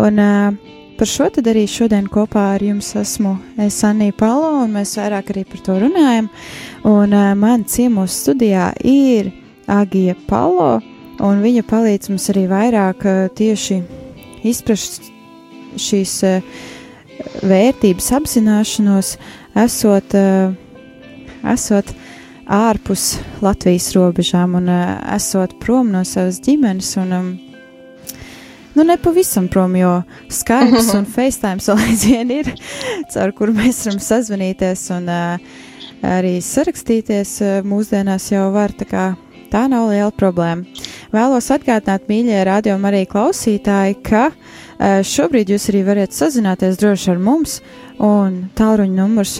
Un 0.00 0.22
uh, 0.24 0.56
par 0.96 1.10
šo 1.12 1.26
tad 1.34 1.50
arī 1.52 1.66
šodien 1.68 2.08
kopā 2.08 2.46
ar 2.54 2.64
jums 2.64 2.88
esmu 2.96 3.34
es 3.60 3.76
Anija 3.84 4.14
Palo, 4.16 4.54
un 4.62 4.72
mēs 4.78 4.94
vairāk 4.96 5.34
arī 5.34 5.42
par 5.50 5.60
to 5.66 5.76
runājam. 5.82 6.30
Un 6.88 7.12
uh, 7.12 7.34
man 7.36 7.66
ciemos 7.68 8.16
studijā 8.22 8.70
ir 8.80 9.28
Agija 9.68 10.16
Palo, 10.24 10.78
un 11.20 11.44
viņa 11.44 11.66
palīdz 11.68 12.14
mums 12.14 12.30
arī 12.32 12.46
vairāk 12.48 13.04
uh, 13.04 13.28
tieši 13.36 13.82
izprast 14.48 15.12
šīs 15.80 16.16
uh, 16.26 16.58
vērtības 17.46 18.10
apzināšanos, 18.18 19.14
esot, 19.62 20.16
uh, 20.16 20.54
esot 21.52 21.92
ārpus 22.46 23.16
Latvijas 23.44 23.90
robežām 23.96 24.56
un 24.60 24.70
uh, 24.70 24.94
esot 25.16 25.56
prom 25.62 25.90
no 25.94 26.04
savas 26.06 26.40
ģimenes. 26.44 26.92
Un, 27.02 27.12
um, 27.16 27.30
nu, 28.76 28.86
nepavisam 28.86 29.48
prom, 29.52 29.76
jo 29.78 29.98
Skype 30.28 30.82
un 30.98 31.08
FaceTime 31.16 31.62
vēl 31.64 31.84
aizvien 31.88 32.34
ir, 32.40 32.52
caur 33.14 33.34
kuru 33.36 33.56
mēs 33.56 33.84
varam 33.86 34.02
sazvanīties 34.02 34.88
un 34.96 35.10
uh, 35.12 35.54
arī 36.16 36.38
sarakstīties. 36.44 37.38
Uh, 37.42 37.62
mūsdienās 37.66 38.30
jau 38.34 38.48
var 38.54 38.76
tā 38.76 38.88
kā. 38.90 39.06
Tā 39.52 39.66
nav 39.70 39.90
liela 39.92 40.12
problēma. 40.14 40.66
Vēlos 41.14 41.48
atgādināt, 41.54 42.08
mīļie 42.10 42.42
radio 42.48 42.76
arī 42.88 43.04
klausītāji, 43.08 43.98
ka 44.04 44.28
uh, 44.30 45.00
šobrīd 45.06 45.52
jūs 45.54 45.68
arī 45.70 45.82
varat 45.86 46.14
sazināties 46.16 46.78
droši 46.80 47.12
ar 47.14 47.20
mums, 47.22 47.60
un 48.02 48.40
tālruņa 48.58 48.96
numurs, 48.96 49.38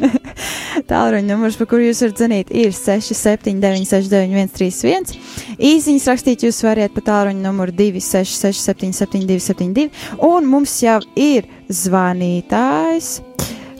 tālruņa 0.90 1.26
numurs, 1.26 1.58
pa 1.58 1.66
kuru 1.70 1.88
jūs 1.88 2.04
varat 2.04 2.22
zvanīt, 2.22 2.52
ir 2.52 2.74
679, 2.76 3.88
691, 3.90 4.52
31. 4.54 5.56
Īsiņas 5.72 6.08
rakstīt 6.12 6.44
jūs 6.46 6.60
varat 6.66 6.94
pa 6.94 7.04
tālruņa 7.08 7.42
numuru 7.42 7.74
266, 7.74 8.60
772, 8.68 9.40
72, 9.48 9.88
un 10.30 10.50
mums 10.50 10.76
jau 10.84 11.00
ir 11.16 11.48
zvanītājs. 11.72 13.16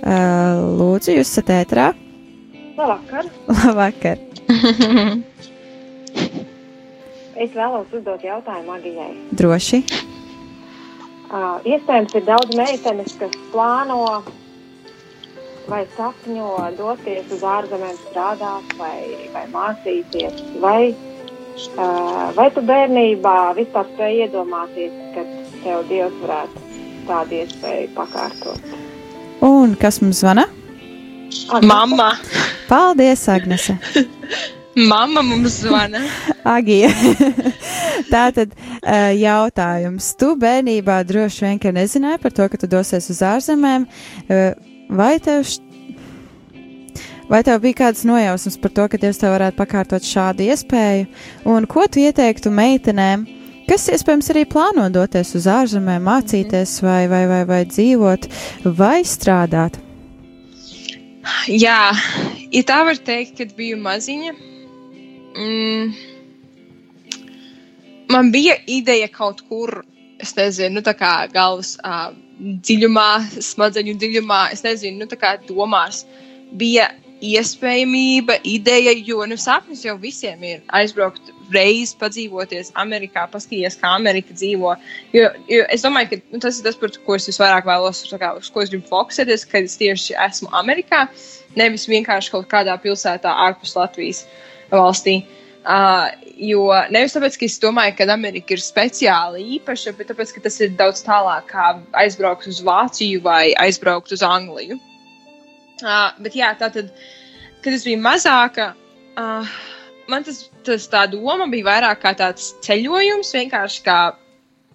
Uh, 0.05 0.75
lūdzu, 0.77 1.15
jūs 1.17 1.31
esat 1.31 1.55
ētrā. 1.63 1.93
Labvakar! 2.77 3.31
Labvakar! 3.49 4.19
Es 7.35 7.51
vēlos 7.51 7.91
uzdot 7.91 8.23
jautājumu 8.23 8.77
Agijai. 8.77 9.11
Droši. 9.35 9.81
Uh, 11.35 11.59
iespējams, 11.67 12.15
ir 12.15 12.23
daudz 12.29 12.55
meitenes, 12.55 13.17
kas 13.19 13.35
plāno 13.51 14.23
vai 15.67 15.81
sapņo 15.97 16.53
doties 16.79 17.35
uz 17.35 17.43
ārzemēm 17.43 17.99
strādāt 18.05 18.77
vai, 18.79 19.01
vai 19.35 19.45
mācīties. 19.51 20.45
Vai, 20.63 20.95
uh, 21.75 22.31
vai 22.39 22.49
tu 22.55 22.63
bērnībā 22.71 23.37
vispār 23.59 23.91
spēj 23.97 24.27
iedomāties, 24.29 24.95
ka 25.17 25.27
tev 25.65 25.87
Dievs 25.91 26.21
varētu 26.23 26.67
tādu 27.11 27.41
iespēju 27.43 27.95
pakārtot? 27.99 28.77
Un 29.43 29.75
kas 29.81 29.99
mums 30.07 30.23
zvana? 30.23 30.47
Mamma! 31.63 32.13
Paldies, 32.69 33.29
Agnese! 33.29 33.79
Mamma 34.77 35.23
mums 35.23 35.61
zvana! 35.61 36.01
Agija. 36.57 36.91
Tā 38.13 38.25
tad 38.35 38.55
uh, 38.55 39.13
jautājums. 39.15 40.11
Tu 40.19 40.33
bērnībā 40.41 40.99
droši 41.07 41.47
vien, 41.47 41.61
ka 41.63 41.71
nezināji 41.75 42.21
par 42.23 42.35
to, 42.35 42.49
ka 42.51 42.59
tu 42.59 42.71
dosies 42.71 43.07
uz 43.13 43.23
ārzemēm. 43.23 43.87
Uh, 44.27 44.51
vai 44.91 45.13
tev, 45.23 45.47
š... 45.47 45.63
vai 47.31 47.45
tev 47.47 47.63
bija 47.63 47.85
kādas 47.85 48.03
nojausmas 48.09 48.59
par 48.59 48.75
to, 48.75 48.89
ka 48.91 49.01
Dievs 49.01 49.23
tev 49.23 49.37
varētu 49.37 49.61
pakārtot 49.63 50.11
šādu 50.11 50.49
iespēju? 50.49 51.07
Un 51.55 51.71
ko 51.71 51.87
tu 51.87 52.03
ieteiktu 52.03 52.51
meitenēm, 52.51 53.29
kas 53.71 53.87
iespējams 53.95 54.35
arī 54.35 54.43
plāno 54.51 54.91
doties 54.91 55.37
uz 55.39 55.47
ārzemēm, 55.55 56.03
mācīties 56.11 56.81
vai, 56.83 57.05
vai, 57.13 57.25
vai, 57.31 57.43
vai 57.47 57.63
dzīvot 57.71 58.31
vai 58.75 58.99
strādāt? 59.07 59.84
Jā, 61.49 61.93
ja 62.53 62.63
tā 62.69 62.81
var 62.89 62.99
teikt, 63.01 63.39
kad 63.41 63.55
biju 63.57 63.79
maziņa. 63.81 64.35
Mm, 65.35 65.95
man 68.13 68.31
bija 68.35 68.57
ideja 68.71 69.09
kaut 69.13 69.43
kur, 69.49 69.83
es 70.23 70.35
nezinu, 70.37 70.79
nu, 70.79 70.85
tā 70.87 70.95
kā 70.99 71.15
galvas 71.33 71.75
uh, 71.83 72.13
dziļumā, 72.39 73.09
smadzeņu 73.43 73.97
dziļumā, 74.01 74.43
es 74.55 74.65
nezinu, 74.67 75.03
nu, 75.03 75.11
tā 75.11 75.19
kā 75.21 75.35
domās. 75.49 76.05
Bija 76.55 76.91
iespējamība, 77.25 78.39
ideja, 78.45 78.93
jo 78.95 79.25
nu, 79.29 79.39
sapnis 79.41 79.85
jau 79.87 79.97
visiem 80.01 80.43
ir 80.45 80.63
aizbraukt 80.77 81.34
reiz, 81.53 81.93
padzīvoties 82.01 82.73
Amerikā, 82.81 83.27
paskatīties, 83.33 83.79
kā 83.81 83.93
Amerika 83.99 84.35
dzīvo. 84.37 84.75
Jo, 85.17 85.29
jo 85.51 85.67
es 85.75 85.85
domāju, 85.85 86.13
ka 86.13 86.21
nu, 86.35 86.41
tas 86.43 86.59
ir 86.59 86.67
tas, 86.69 86.79
par 86.81 86.93
ko 87.07 87.19
es 87.19 87.29
visvairāk 87.31 87.69
vēlos, 87.69 88.05
kā, 88.21 88.35
uz 88.41 88.51
ko 88.53 88.65
es 88.65 88.73
gribu 88.73 88.89
fokusēties, 88.91 89.47
kad 89.51 89.69
es 89.69 89.79
tieši 89.81 90.19
esmu 90.27 90.51
Amerikā, 90.57 91.05
nevis 91.59 91.89
vienkārši 91.91 92.35
kaut 92.35 92.49
kādā 92.51 92.77
pilsētā 92.83 93.33
ārpus 93.49 93.77
Latvijas 93.79 94.25
valstī. 94.73 95.23
Uh, 95.65 96.11
jo 96.37 96.67
nevis 96.93 97.15
tāpēc, 97.17 97.39
ka 97.41 97.47
es 97.49 97.55
domāju, 97.63 97.95
ka 97.97 98.07
Amerika 98.13 98.53
ir 98.53 98.61
speciāli 98.61 99.47
īpaša, 99.57 99.95
bet 99.97 100.11
tāpēc, 100.13 100.35
ka 100.37 100.43
tas 100.45 100.59
ir 100.61 100.75
daudz 100.77 101.01
tālāk, 101.07 101.47
kā 101.49 101.71
aizbraukt 102.03 102.49
uz 102.51 102.61
Vāciju 102.65 103.23
vai 103.25 103.55
aizbraukt 103.63 104.13
uz 104.13 104.25
Angliju. 104.27 104.77
Uh, 105.81 106.11
bet 106.21 106.37
jā, 106.37 106.53
tā 106.61 106.69
tad, 106.75 106.93
kad 107.65 107.73
es 107.73 107.87
biju 107.87 108.03
mazāka, 108.05 108.75
uh, 109.17 109.57
man 110.09 110.27
tas, 110.27 110.45
tas 110.67 110.89
tā 110.91 111.07
doma 111.11 111.47
bija 111.51 111.69
vairāk 111.71 112.03
kā 112.03 112.15
tāds 112.19 112.53
ceļojums, 112.67 113.33
vienkārši 113.37 113.83
kā 113.87 113.99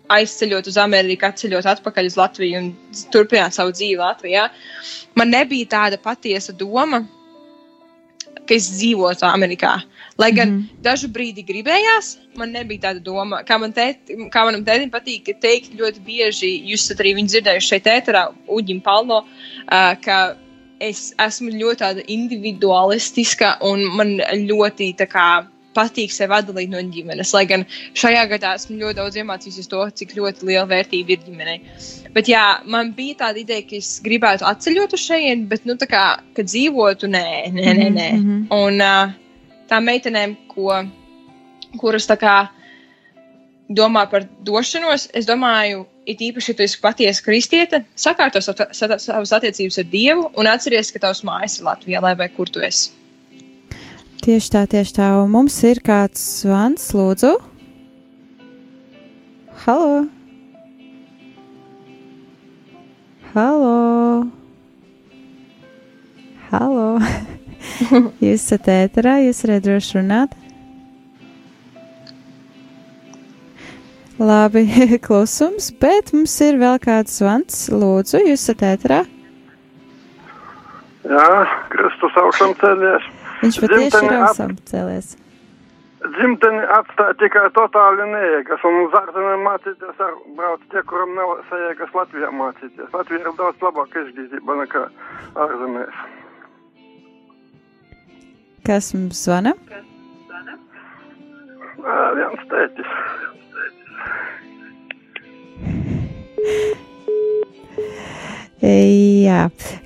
aizceļot 0.09 0.67
uz 0.71 0.79
Ameriku, 0.81 1.27
atceļot 1.27 1.69
atpakaļ 1.75 2.09
uz 2.09 2.17
Latviju 2.17 2.63
un 2.63 2.71
turpināt 3.13 3.55
savu 3.55 3.73
dzīvi 3.75 3.99
Latvijā. 4.01 4.47
Man 5.19 5.33
nebija 5.33 5.69
tāda 5.75 5.99
patiesa 6.01 6.55
doma, 6.57 7.03
ka 8.49 8.57
es 8.57 8.71
dzīvotu 8.73 9.27
Amerikā. 9.29 9.75
Lai 10.19 10.31
gan 10.33 10.49
mm 10.49 10.57
-hmm. 10.57 10.81
dažu 10.83 11.07
brīdi 11.07 11.45
gribējās, 11.45 12.17
man 12.35 12.51
nebija 12.51 12.89
tāda 12.89 12.99
doma. 12.99 13.43
Kā, 13.45 13.59
man 13.59 13.73
tēt, 13.73 14.09
kā 14.33 14.45
manam 14.45 14.65
tētim 14.65 14.89
patīk 14.91 15.29
teikt 15.39 15.77
ļoti 15.79 16.03
bieži, 16.05 16.51
jūs 16.71 16.83
esat 16.83 16.99
arī 16.99 17.13
dzirdējuši 17.21 17.67
šeit, 17.67 17.85
ēterā, 17.85 18.23
Uģim 18.47 18.81
Palno, 18.81 19.23
uh, 19.23 19.93
ka 20.01 20.35
es 20.79 21.13
esmu 21.19 21.53
ļoti 21.59 22.05
individualistiska 22.07 23.57
un 23.67 23.85
man 23.97 24.17
ļoti 24.49 24.93
tā 24.99 25.07
kā 25.11 25.29
patīk 25.75 26.11
sevi 26.13 26.33
atdalīt 26.35 26.71
no 26.71 26.81
ģimenes. 26.81 27.31
Lai 27.35 27.45
gan 27.49 27.65
šajā 27.97 28.25
gadā 28.31 28.55
esmu 28.57 28.79
ļoti 28.79 28.97
daudz 28.99 29.19
iemācījusies 29.21 29.69
to, 29.71 29.83
cik 30.01 30.15
ļoti 30.17 30.47
liela 30.49 30.65
vērtība 30.69 31.15
ir 31.15 31.25
ģimenei. 31.25 31.57
Bet 32.15 32.31
jā, 32.31 32.43
man 32.65 32.93
bija 32.97 33.19
tāda 33.25 33.41
ideja, 33.43 33.65
ka 33.69 33.77
es 33.77 33.91
gribētu 34.05 34.47
atceļot 34.49 34.95
uz 34.97 35.05
šejienu, 35.05 35.47
bet, 35.51 35.67
nu, 35.69 35.77
tā 35.79 35.87
kā, 35.89 36.05
kad 36.37 36.49
dzīvotu, 36.49 37.11
nē, 37.11 37.25
nē, 37.55 37.67
nē. 37.81 37.89
nē. 37.95 38.09
Mm 38.17 38.23
-hmm. 38.25 38.47
Un 38.57 38.81
uh, 38.81 39.13
tām 39.69 39.85
meitenēm, 39.85 40.35
ko, 40.49 40.81
kuras 41.77 42.09
tā 42.09 42.17
kā 42.17 42.37
domā 43.69 44.07
par 44.09 44.25
došanos, 44.45 45.09
es 45.13 45.29
domāju, 45.29 45.85
it 46.09 46.21
īpaši, 46.25 46.53
ja 46.53 46.57
tu 46.57 46.65
esi 46.65 46.79
patiesa 46.81 47.23
kristiete, 47.25 47.83
sakārto 47.99 48.41
sav- 48.41 48.71
sa- 48.73 48.97
savas 48.97 49.33
attiecības 49.37 49.77
ar 49.81 49.89
Dievu 49.91 50.29
un 50.37 50.49
atceries, 50.49 50.89
ka 50.91 50.99
tavs 51.05 51.21
mājas 51.27 51.59
ir 51.59 51.67
Latvijā, 51.69 52.01
lai 52.01 52.15
vai 52.17 52.29
kur 52.33 52.49
tu 52.49 52.63
esi. 52.65 52.89
Tieši 54.19 54.51
tā, 54.51 54.65
tieši 54.67 54.97
tā. 54.97 55.09
Un 55.23 55.31
mums 55.31 55.55
ir 55.63 55.79
kāds 55.85 56.19
zvans, 56.41 56.89
lūdzu. 56.97 57.37
Halo! 59.63 60.07
Halo! 63.33 64.27
Halo! 66.49 66.87
jūs 68.25 68.41
esat 68.41 68.67
ēterā, 68.73 69.19
jūs 69.27 69.43
varat 69.45 69.65
droši 69.67 69.99
runāt. 69.99 70.33
Labi, 74.19 74.65
klusums, 75.05 75.69
bet 75.79 76.12
mums 76.12 76.34
ir 76.43 76.60
vēl 76.60 76.75
kāds 76.84 77.21
zvans. 77.21 77.62
Lūdzu, 77.71 78.19
jūs 78.27 78.43
esat 78.43 78.65
ēterā. 78.73 78.99
Jā, 81.08 81.29
Kristus 81.71 82.17
augšām 82.19 82.53
cēlies. 82.60 83.08
Viņš 83.39 83.60
patiešām 83.63 84.08
ir 84.10 84.15
augstām 84.19 84.55
cēlies. 84.67 85.15
Dzimteni 85.99 86.60
atstāja 86.75 87.15
tikai 87.19 87.45
totāli 87.55 88.05
neiegas, 88.12 88.62
un 88.67 88.77
uz 88.86 88.93
ārzemēm 88.99 89.41
mācīties 89.47 90.03
ar 90.03 90.13
brauc 90.36 90.62
tie, 90.71 90.84
kuram 90.88 91.15
nav 91.15 91.34
sajēgas 91.49 91.95
Latvijā 91.95 92.29
mācīties. 92.36 92.91
Latvija 92.93 93.23
ir 93.23 93.34
daudz 93.39 93.63
labāka 93.63 94.03
izglītība 94.03 94.60
nekā 94.62 94.84
ārzemēs. 95.45 96.03
Kas 98.67 98.91
mums 98.95 99.23
zvana? 99.23 99.55
Ā, 101.79 101.97
Viens 102.19 102.47
tētis. 102.51 102.95
Jā, 108.59 109.45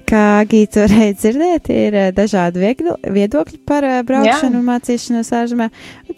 kā 0.09 0.23
Gīta 0.49 0.87
varēja 0.87 1.13
dzirdēt, 1.19 1.69
ir 1.69 1.97
eh, 1.99 2.07
dažādi 2.15 2.61
viegli, 2.63 2.95
viedokļi 3.15 3.59
par 3.69 3.85
eh, 3.85 3.99
braukšanu 4.07 4.57
Jā. 4.57 4.59
un 4.59 4.65
mācīšanos 4.65 5.29
ārzemē. 5.37 5.67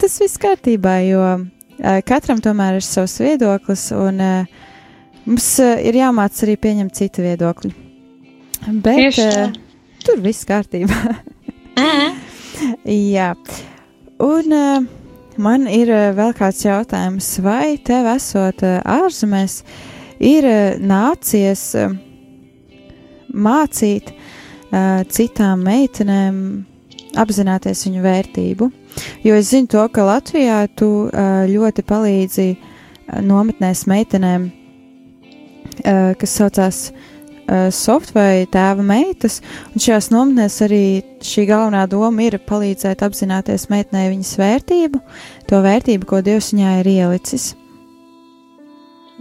Tas 0.00 0.16
viss 0.22 0.40
kārtībā, 0.40 0.94
jo 1.04 1.26
eh, 1.36 2.00
katram 2.08 2.40
tomēr 2.44 2.78
ir 2.78 2.86
savs 2.86 3.18
viedoklis, 3.20 3.90
un 3.92 4.22
mums 5.26 5.50
ir 5.60 6.00
jāmāc 6.00 6.40
arī 6.46 6.56
pieņemt 6.64 6.96
citu 6.96 7.26
viedokļu. 7.26 7.72
Bet 8.80 9.02
Tieši 9.02 9.28
tur 10.06 10.22
viss 10.24 10.48
kārtībā. 10.48 11.18
Jā, 13.16 13.34
un 14.24 14.54
uh, 14.56 14.86
man 15.42 15.66
ir 15.70 15.90
uh, 15.92 16.10
vēl 16.16 16.32
kāds 16.36 16.62
jautājums, 16.64 17.28
vai 17.44 17.76
tev 17.84 18.08
esot 18.14 18.62
uh, 18.66 18.78
ārzemēs, 18.86 19.60
ir 20.22 20.46
uh, 20.48 20.78
nācies 20.80 21.68
mācīt 23.36 24.14
citām 25.12 25.60
meitenēm 25.62 26.38
apzināties 27.20 27.84
viņu 27.86 28.00
vērtību? 28.04 28.68
Jo 29.24 29.36
es 29.38 29.52
zinu 29.52 29.68
to, 29.70 29.82
ka 29.92 30.04
Latvijā 30.08 30.56
tu 30.76 30.88
ļoti 31.52 31.84
palīdzi 31.86 32.46
nometnēs 33.24 33.84
meitenēm, 33.88 34.48
kas 36.18 36.34
saucās 36.40 36.80
uh, 37.46 37.66
soft 37.74 38.12
vai 38.16 38.46
tēva 38.52 38.84
meitas, 38.86 39.40
un 39.72 39.82
šajās 39.82 40.10
nometnēs 40.12 40.60
arī 40.66 40.84
šī 41.24 41.46
galvenā 41.50 41.86
doma 41.90 42.26
ir 42.26 42.38
palīdzēt 42.46 43.04
apzināties 43.06 43.68
meitenei 43.72 44.10
viņas 44.12 44.32
vērtību, 44.40 45.02
to 45.50 45.60
vērtību, 45.64 46.08
ko 46.08 46.22
Dievs 46.26 46.52
viņā 46.54 46.78
ir 46.82 46.90
ielicis. 46.96 47.50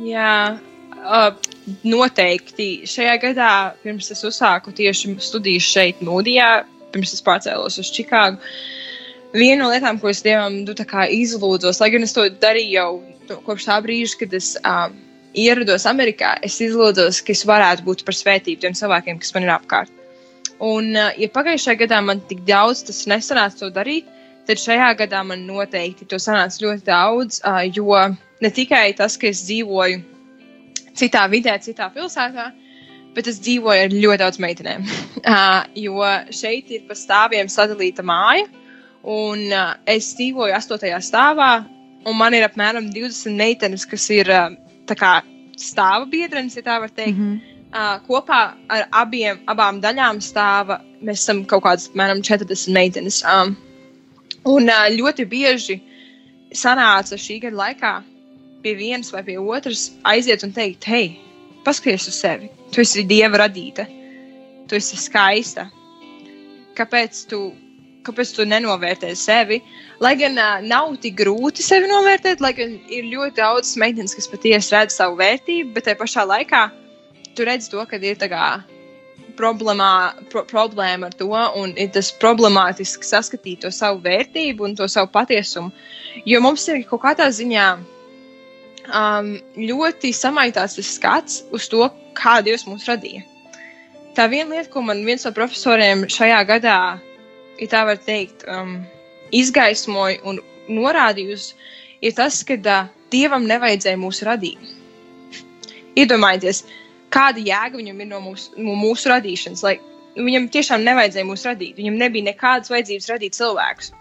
Jā, 0.05 0.57
uh, 0.99 1.29
noteikti. 1.87 2.69
Šajā 2.89 3.17
gadā, 3.21 3.51
pirms 3.83 4.11
es 4.13 4.23
uzsāku 4.27 4.73
tieši 4.75 5.15
studijas 5.23 5.67
šeit, 5.71 6.01
Mūdijā, 6.05 6.65
pirms 6.93 7.15
es 7.15 7.23
pārcēlos 7.25 7.79
uz 7.81 7.91
Čikāgu, 7.95 8.41
viena 9.35 9.63
no 9.63 9.71
lietām, 9.71 9.99
ko 10.01 10.11
es 10.11 10.23
Dievam 10.25 10.61
nu, 10.63 10.75
izlūdzos, 10.75 11.81
lai 11.81 11.91
gan 11.93 12.07
es 12.07 12.15
to 12.15 12.27
darīju 12.29 12.75
jau 12.75 12.89
nu, 13.29 13.39
kopš 13.47 13.69
tā 13.69 13.79
brīža, 13.83 14.19
kad 14.21 14.35
es 14.37 14.53
uh, 14.61 14.89
ierados 15.35 15.85
Amerikā, 15.89 16.35
es 16.45 16.57
izlūdzos, 16.63 17.21
ka 17.25 17.33
es 17.35 17.43
varētu 17.47 17.85
būt 17.85 18.03
par 18.07 18.15
svētību 18.15 18.63
tiem 18.63 18.75
cilvēkiem, 18.77 19.19
kas 19.21 19.35
man 19.35 19.47
ir 19.47 19.53
apkārt. 19.55 19.91
Un, 20.63 20.93
uh, 20.95 21.11
ja 21.19 21.29
pagājušajā 21.35 21.79
gadā 21.83 22.01
man 22.03 22.21
tik 22.29 22.45
daudz 22.47 22.85
tas 22.87 23.03
nesanāca 23.11 23.65
to 23.65 23.71
darīt, 23.75 24.07
tad 24.47 24.61
šajā 24.61 24.93
gadā 25.01 25.23
man 25.27 25.43
noteikti 25.47 26.07
to 26.07 26.19
sanāca 26.21 26.63
ļoti 26.63 26.85
daudz, 26.87 27.41
uh, 27.43 27.63
jo 27.67 27.91
ne 28.41 28.51
tikai 28.51 28.93
tas, 28.95 29.17
ka 29.19 29.27
es 29.27 29.43
dzīvoju 29.47 29.99
citā 30.95 31.25
vidē, 31.31 31.57
citā 31.59 31.89
pilsētā, 31.91 32.51
bet 33.15 33.27
es 33.27 33.41
dzīvoju 33.43 33.87
ar 33.87 33.95
ļoti 33.95 34.21
daudz 34.23 34.39
meitenēm. 34.43 34.87
Uh, 35.25 35.63
jo 35.85 35.99
šeit 36.31 36.71
ir 36.71 36.85
pa 36.87 36.95
stāviem 36.95 37.51
sadalīta 37.51 38.05
māja, 38.05 38.47
un 39.05 39.51
es 39.85 40.07
dzīvoju 40.17 40.55
astotajā 40.55 40.97
stāvā, 41.03 41.49
un 42.07 42.15
man 42.17 42.33
ir 42.33 42.45
apmēram 42.47 42.87
20 42.93 43.35
meitenes, 43.37 43.83
kas 43.85 44.07
ir 44.13 44.31
tā 44.87 44.95
kā 44.99 45.11
stāva 45.59 46.07
biedrenes, 46.09 46.55
ja 46.57 46.63
tā 46.65 46.79
var 46.79 46.89
teikt. 46.89 47.17
Mm 47.17 47.31
-hmm. 47.31 47.39
uh, 47.71 48.07
kopā 48.07 48.53
ar 48.69 48.87
abiem, 48.91 49.39
abām 49.47 49.81
daļām 49.81 50.21
stāva. 50.21 50.81
Mēs 51.01 51.23
esam 51.23 51.45
kaut 51.45 51.63
kādas, 51.63 51.89
apmēram, 51.89 52.21
40 52.21 52.73
meitenes. 52.73 53.23
Um, 53.23 53.55
un 54.45 54.69
uh, 54.69 54.87
ļoti 54.89 55.25
bieži 55.25 55.81
sanāca 56.53 57.17
šī 57.17 57.41
gada 57.41 57.57
laikā 57.57 58.03
pie 58.61 58.75
vienas 58.75 59.11
vai 59.13 59.23
pie 59.23 59.37
otras 59.37 59.91
aiziet 60.03 60.43
un 60.43 60.51
teikt, 60.51 60.83
hei, 60.89 61.19
paskaties 61.63 62.07
uz 62.07 62.13
sevi. 62.13 62.49
Tu 62.71 62.81
esi 62.81 63.03
dieva 63.03 63.37
radīta, 63.37 63.85
tu 64.67 64.75
esi 64.75 64.97
skaista. 64.97 65.69
Kāpēc 66.75 67.27
tu, 67.29 67.53
kāpēc 68.05 68.31
tu 68.37 68.45
nenovērtē 68.47 69.11
sevi? 69.19 69.61
Lai 70.03 70.13
gan 70.19 70.37
uh, 70.39 70.61
nav 70.65 70.93
tik 71.03 71.17
grūti 71.21 71.65
sevi 71.65 71.89
novērtēt, 71.91 72.43
lai 72.43 72.53
gan 72.57 72.77
ir 72.91 73.09
ļoti 73.11 73.37
daudz 73.41 73.75
meitenes, 73.81 74.15
kas 74.17 74.29
patiesi 74.31 74.75
redz 74.75 74.97
savu 74.97 75.19
vērtību, 75.21 75.73
bet 75.75 75.89
tajā 75.89 75.99
pašā 76.01 76.25
laikā 76.29 76.63
tu 77.35 77.45
redz 77.47 77.67
to, 77.71 77.83
ka 77.89 77.99
ir 77.99 78.17
tā 78.19 78.29
kā 78.31 78.45
problemā, 79.35 80.15
pro, 80.31 80.45
problēma 80.47 81.09
ar 81.09 81.17
to, 81.19 81.27
un 81.59 81.73
ir 81.79 81.91
tas 81.95 82.11
problemātiski 82.21 83.07
saskatīt 83.07 83.65
to 83.65 83.71
savu 83.73 83.99
vērtību 84.05 84.69
un 84.69 84.75
to 84.79 84.87
savu 84.91 85.11
patiesumu. 85.11 85.73
Jo 86.25 86.41
mums 86.43 86.67
ir 86.71 86.85
kaut 86.89 87.03
kādā 87.03 87.27
ziņā 87.35 87.67
um, 87.75 89.31
ļoti 89.59 90.13
samaitāts 90.15 90.77
tas 90.79 90.91
skats 90.97 91.41
uz 91.55 91.67
to, 91.71 91.87
kā 92.15 92.39
Dievs 92.45 92.67
mūs 92.69 92.87
radīja. 92.89 93.25
Tā 94.15 94.29
viena 94.31 94.55
lieta, 94.55 94.71
ko 94.71 94.85
man 94.85 95.03
viens 95.03 95.25
no 95.27 95.33
profesoriem 95.35 96.05
šajā 96.07 96.39
gadā, 96.47 96.77
ja 97.61 97.69
tā 97.71 97.85
var 97.87 97.99
teikt, 98.01 98.45
um, 98.51 98.77
izgaismoja 99.35 100.21
un 100.27 100.39
norādīja 100.69 101.35
uz, 101.37 101.49
ir 102.01 102.15
tas, 102.17 102.41
ka 102.47 102.57
uh, 102.59 102.93
Dievam 103.13 103.45
nevajadzēja 103.47 103.99
mūs 104.01 104.23
radīt. 104.25 104.71
Iedomājieties, 105.95 106.63
kāda 107.13 107.43
jēga 107.43 107.77
viņam 107.79 108.01
ir 108.01 108.09
no 108.09 108.21
mūsu, 108.23 108.55
no 108.59 108.73
mūsu 108.79 109.11
radīšanas. 109.11 109.61
Lai, 109.63 109.77
viņam 110.17 110.49
tiešām 110.51 110.83
nevajadzēja 110.83 111.27
mūs 111.29 111.45
radīt. 111.47 111.77
Viņam 111.79 111.99
nebija 112.01 112.31
nekādas 112.31 112.73
vajadzības 112.73 113.11
radīt 113.13 113.37
cilvēkus. 113.37 113.93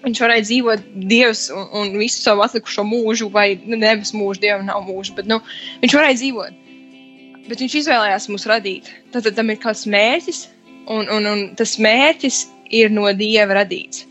Viņš 0.00 0.20
varēja 0.24 0.46
dzīvot 0.46 0.86
Dievs 1.10 1.42
un, 1.52 1.66
un 1.76 1.98
visu 2.00 2.22
savu 2.22 2.44
atlikušo 2.46 2.86
mūžu, 2.88 3.28
vai 3.34 3.50
nu, 3.60 3.76
nevis 3.76 4.14
mūžu, 4.16 4.40
Dievam 4.46 4.64
nav 4.68 4.86
mūža, 4.86 5.18
bet 5.18 5.28
nu, 5.28 5.42
viņš 5.82 5.96
varēja 5.98 6.20
dzīvot. 6.22 6.62
Bet 7.50 7.60
viņš 7.60 7.76
izvēlējās 7.82 8.30
mūs 8.32 8.46
radīt. 8.48 8.88
Tad, 9.12 9.26
tad 9.26 9.36
tam 9.36 9.52
ir 9.52 9.60
kāds 9.60 9.84
mērķis, 9.90 10.46
un, 10.86 11.10
un, 11.12 11.28
un 11.28 11.44
tas 11.58 11.76
mērķis 11.82 12.46
ir 12.70 12.92
no 12.94 13.10
Dieva 13.16 13.60
radīts. 13.60 14.06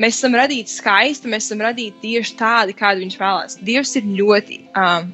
Mēs 0.00 0.16
esam 0.16 0.32
radīti 0.38 0.72
skaisti, 0.72 1.28
mēs 1.28 1.50
esam 1.50 1.60
radīti 1.60 2.00
tieši 2.06 2.36
tādi, 2.38 2.76
kādi 2.76 3.04
viņš 3.04 3.16
vēlās. 3.20 3.58
Dievs 3.60 3.92
ir 4.00 4.06
ļoti 4.16 4.56
um, 4.80 5.10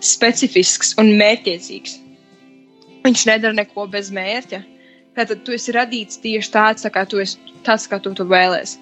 specifisks 0.00 0.94
un 1.00 1.12
mērķiecīgs. 1.20 1.98
Viņš 3.04 3.26
nedara 3.28 3.58
neko 3.58 3.84
bez 3.92 4.08
mērķa. 4.14 4.62
Tātad 5.14 5.44
tu 5.44 5.52
esi 5.54 5.74
radīts 5.76 6.18
tieši 6.24 6.50
tāds, 6.54 6.86
tā 6.86 6.90
kā 6.94 7.04
tu 7.06 7.20
esi, 7.22 7.36
tāds, 7.66 7.84
kā 7.90 8.00
tu 8.02 8.14
to 8.16 8.24
vēlēsies. 8.30 8.78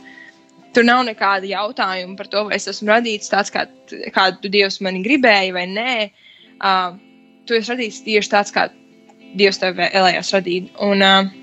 Tur 0.72 0.86
nav 0.86 1.02
nekāda 1.04 1.50
jautājuma 1.50 2.16
par 2.16 2.30
to, 2.32 2.46
vai 2.46 2.56
es 2.56 2.70
esmu 2.70 2.94
radīts 2.94 3.28
tāds, 3.28 3.50
kā, 3.52 3.66
kādu 4.14 4.48
Dievs 4.54 4.78
mani 4.86 5.02
gribēja, 5.04 5.50
vai 5.52 5.66
nē. 5.68 5.96
Uh, 6.62 6.94
tu 7.44 7.58
esi 7.58 7.74
radīts 7.74 8.00
tieši 8.06 8.32
tāds, 8.32 8.54
kā 8.54 8.70
Dievs 9.36 9.58
tev 9.60 9.76
vēlējās 9.82 10.32
radīt. 10.38 10.70
Un, 10.86 11.02
uh, 11.04 11.41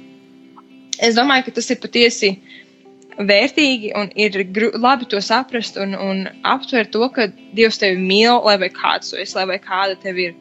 es 1.01 1.17
domāju, 1.17 1.47
ka 1.47 1.55
tas 1.59 1.69
ir 1.71 1.79
patiesi 1.81 2.33
vērtīgi 3.19 3.91
un 3.99 4.11
ir 4.15 4.37
labi 4.79 5.07
to 5.11 5.19
saprast 5.23 5.79
un, 5.79 5.95
un 5.95 6.21
aptvert 6.47 6.91
to, 6.93 7.07
ka 7.15 7.27
Dievs 7.55 7.79
tevi 7.81 7.99
mīl, 7.99 8.39
lai 8.45 8.55
vai 8.61 8.69
kāds 8.71 9.11
tu 9.11 9.19
esi, 9.19 9.35
lai 9.35 9.47
vai 9.49 9.59
kāda 9.63 9.97
tev 9.99 10.19
ir 10.21 10.37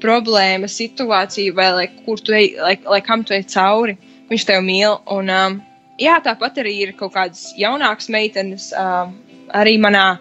problēma, 0.00 0.70
situācija, 0.70 1.54
vai 1.56 1.68
lai, 1.76 1.88
kur 2.04 2.22
tu 2.22 2.34
ej, 2.36 2.54
lai, 2.60 2.76
lai 2.86 3.00
kam 3.04 3.24
tu 3.26 3.34
ej 3.36 3.44
cauri. 3.52 3.98
Viņš 4.30 4.46
tevi 4.46 4.62
mīl. 4.64 4.96
Un, 5.10 5.30
um, 5.34 5.58
jā, 6.00 6.14
tāpat 6.24 6.62
arī 6.62 6.76
ir 6.86 6.94
kaut 6.98 7.16
kādas 7.16 7.50
jaunākas 7.58 8.08
meitenes, 8.12 8.70
um, 8.78 9.16
arī 9.56 9.76
manā 9.82 10.14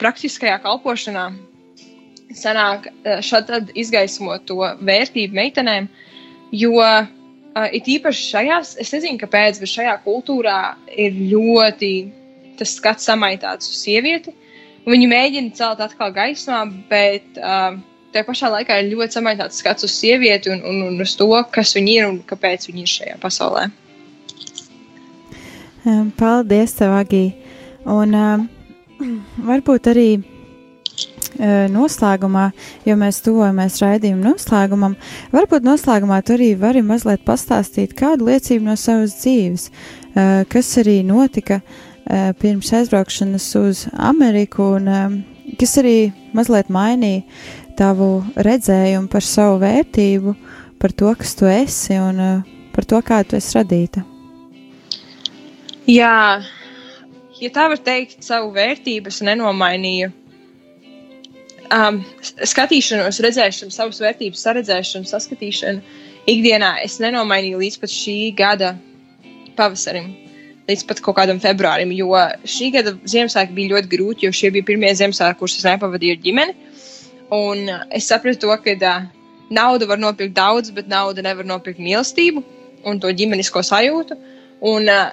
praktiskajā 0.00 0.56
kalpošanā. 0.64 1.28
Sanāk, 2.40 2.88
šādi 3.26 3.74
izgaismot 3.82 4.46
to 4.46 4.62
vērtību 4.86 5.34
meitenēm, 5.36 5.88
jo 6.54 6.76
uh, 6.78 7.08
it 7.72 7.88
īpaši 7.90 8.26
šajās, 8.30 8.74
es 8.82 8.92
nezinu, 8.94 9.18
kāpēc, 9.20 9.60
bet 9.62 9.72
šajā 9.72 9.96
kultūrā 10.04 10.58
ir 10.94 11.16
ļoti 11.32 11.92
tas 12.60 12.74
skats 12.76 13.08
samaitāts 13.08 13.70
uz 13.70 13.78
sievieti. 13.80 14.34
Viņi 14.88 15.08
mēģina 15.10 15.54
celt 15.56 15.80
atkal 15.84 16.12
gaismā, 16.12 16.62
bet 16.90 17.38
uh, 17.40 17.76
tajā 18.14 18.26
pašā 18.28 18.50
laikā 18.54 18.80
ir 18.80 18.90
ļoti 18.94 19.18
samaitāts 19.18 19.60
skats 19.62 19.86
uz 19.86 19.94
sievieti 19.96 20.52
un, 20.52 20.64
un, 20.66 20.82
un 20.88 21.04
uz 21.04 21.14
to, 21.18 21.30
kas 21.52 21.74
viņa 21.76 21.94
ir 21.94 22.08
un 22.08 22.18
kāpēc 22.26 22.68
viņa 22.70 22.84
ir 22.84 22.92
šajā 22.94 23.20
pasaulē. 23.22 23.68
Paldies, 26.20 26.76
Agī. 26.84 27.24
Un 27.88 28.16
um, 28.16 28.48
varbūt 29.48 29.88
arī 29.94 30.08
uh, 30.18 30.29
noslēgumā, 31.70 32.50
jo 32.88 32.96
mēs 33.00 33.20
tuvojamies 33.24 33.78
raidījuma 33.82 34.32
noslēgumam, 34.32 34.96
varbūt 35.34 35.66
noslēgumā 35.66 36.20
tu 36.26 36.34
arī 36.36 36.52
vari 36.58 36.82
mazliet 36.86 37.24
pastāstīt 37.26 37.94
kādu 37.98 38.30
liecību 38.30 38.70
no 38.70 38.76
savas 38.80 39.16
dzīves, 39.22 39.70
uh, 39.70 40.42
kas 40.50 40.72
arī 40.82 41.00
notika 41.06 41.60
uh, 41.62 42.30
pirms 42.40 42.72
aizbraukšanas 42.80 43.48
uz 43.60 43.86
Ameriku 43.94 44.74
un 44.76 44.90
kas 45.58 45.76
arī 45.80 46.12
mazliet 46.36 46.70
mainīja 46.72 47.24
tavu 47.78 48.20
redzējumu 48.36 49.08
par 49.08 49.24
savu 49.24 49.60
vērtību, 49.62 50.34
par 50.80 50.92
to, 50.92 51.12
kas 51.16 51.34
tu 51.38 51.48
esi 51.48 51.96
un 52.00 52.20
par 52.74 52.86
to, 52.88 53.00
kā 53.04 53.22
tu 53.24 53.38
esi 53.38 53.56
radīta. 53.56 54.04
Jā, 55.88 56.42
ja 57.40 57.50
tā 57.54 57.66
var 57.72 57.80
teikt, 57.82 58.20
savu 58.24 58.52
vērtību 58.54 59.10
es 59.10 59.22
nenomainīju. 59.26 60.12
Um, 61.70 62.00
skatīšanos, 62.50 63.20
redzēšanu, 63.22 63.70
savas 63.70 64.00
vērtības, 64.02 64.40
saredzēšanu, 64.42 65.06
saskatīšanu 65.06 66.00
ikdienā 66.30 66.72
es 66.82 66.96
nenomainīju 66.98 67.60
līdz 67.60 67.76
pat 67.78 67.92
šī 67.94 68.14
gada 68.34 68.72
pavasarim, 69.58 70.08
līdz 70.66 70.82
pat 70.88 71.02
kaut 71.04 71.18
kādam 71.20 71.38
februārim, 71.42 71.92
jo 71.94 72.10
šī 72.42 72.72
gada 72.74 72.96
Ziemassvētki 73.12 73.54
bija 73.54 73.76
ļoti 73.76 73.90
grūti, 73.92 74.26
jo 74.26 74.34
šie 74.34 74.50
bija 74.56 74.66
pirmie 74.66 74.90
Ziemassvētki, 74.98 75.38
kurus 75.38 75.60
es 75.60 75.66
nepavadīju 75.68 76.16
ar 76.16 76.24
ģimeni. 76.24 76.56
Un 77.36 77.62
uh, 77.70 77.84
es 77.94 78.08
sapratu 78.10 78.48
to, 78.48 78.56
ka 78.64 78.74
uh, 78.74 79.06
nauda 79.54 79.86
var 79.86 80.02
nopirkt 80.02 80.34
daudz, 80.34 80.72
bet 80.74 80.90
nauda 80.90 81.22
nevar 81.22 81.46
nopirkt 81.46 81.78
mīlestību 81.82 82.42
un 82.90 82.98
to 82.98 83.12
ģimenisko 83.14 83.62
sajūtu. 83.66 84.16
Un, 84.70 84.90
uh, 84.90 85.12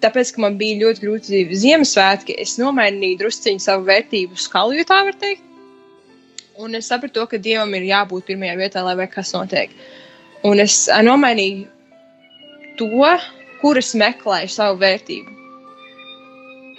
tāpēc, 0.00 0.32
ka 0.32 0.44
man 0.46 0.56
bija 0.60 0.80
ļoti 0.86 1.04
grūti 1.04 1.42
Ziemassvētki, 1.64 2.38
es 2.40 2.56
nomainīju 2.62 3.20
drusciņu 3.24 3.64
savu 3.64 3.84
vērtību 3.90 4.40
skalu, 4.40 4.78
ja 4.80 4.88
tā 4.88 5.02
var 5.04 5.20
teikt. 5.20 5.47
Un 6.58 6.74
es 6.74 6.88
sapratu, 6.90 7.22
ka 7.30 7.38
Dievam 7.38 7.70
ir 7.78 7.84
jābūt 7.86 8.24
pirmajā 8.26 8.54
vietā, 8.58 8.82
lai 8.82 9.06
kas 9.06 9.30
notiek. 9.30 9.70
Un 10.42 10.58
es 10.58 10.88
nomainīju 11.06 11.68
to, 12.80 13.10
kur 13.60 13.78
es 13.78 13.92
meklēju 13.94 14.50
savu 14.50 14.80
vērtību. 14.80 15.34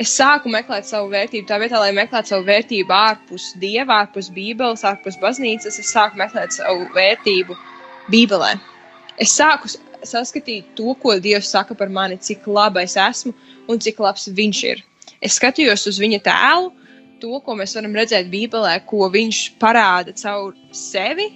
Es 0.04 0.12
sāku 0.16 0.52
meklēt 0.52 0.88
savu 0.88 1.10
vērtību 1.12 1.48
tā 1.48 1.58
vietā, 1.60 1.80
lai 1.80 1.94
meklētu 1.96 2.34
savu 2.34 2.46
vērtību 2.48 2.94
ārpus 2.96 3.50
Dieva, 3.60 4.02
ārpus 4.04 4.30
Bībeles, 4.36 4.84
ārpus 4.88 5.20
baznīcas. 5.20 5.80
Es 5.80 5.92
sāku 5.96 6.20
meklēt 6.20 6.56
savu 6.56 6.86
vērtību 6.96 7.56
Bībelē. 8.12 8.54
Es 9.20 9.36
sāku 9.36 9.72
saskatīt 10.08 10.76
to, 10.76 10.92
ko 11.00 11.16
Dievs 11.24 11.52
saka 11.56 11.76
par 11.76 11.92
mani, 11.92 12.20
cik 12.20 12.48
laba 12.48 12.84
es 12.84 12.96
esmu 13.00 13.32
un 13.68 13.80
cik 13.80 14.00
labs 14.04 14.28
viņš 14.28 14.64
ir. 14.74 14.84
Es 15.24 15.40
skatījos 15.40 15.88
uz 15.92 16.00
viņa 16.00 16.22
tēlu, 16.28 16.72
to, 17.22 17.40
ko 17.46 17.56
mēs 17.60 17.76
varam 17.78 17.96
redzēt 18.00 18.32
Bībelē, 18.32 18.80
ko 18.90 19.10
viņš 19.14 19.44
parāda 19.62 20.16
caur 20.18 20.56
sevi 20.76 21.30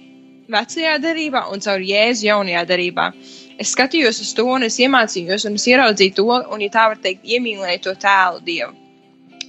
vecajā 0.50 0.98
darbā 1.00 1.46
un 1.52 1.62
caur 1.64 1.82
Jēzu 1.84 2.28
jaunajā 2.28 2.64
darbā. 2.68 3.08
Es 3.60 3.72
skatījos 3.74 4.20
uz 4.20 4.32
to, 4.34 4.46
un 4.50 4.66
es 4.66 4.78
iemācījos, 4.82 5.46
un 5.48 5.58
es 5.58 5.66
ieraudzīju 5.70 6.16
to, 6.18 6.26
un, 6.26 6.62
ja 6.64 6.72
tā 6.74 6.88
var 6.90 7.00
teikt, 7.02 7.26
iemīlēju 7.36 7.84
to 7.86 7.94
tēlu 8.02 8.42
Dievu. 8.46 8.72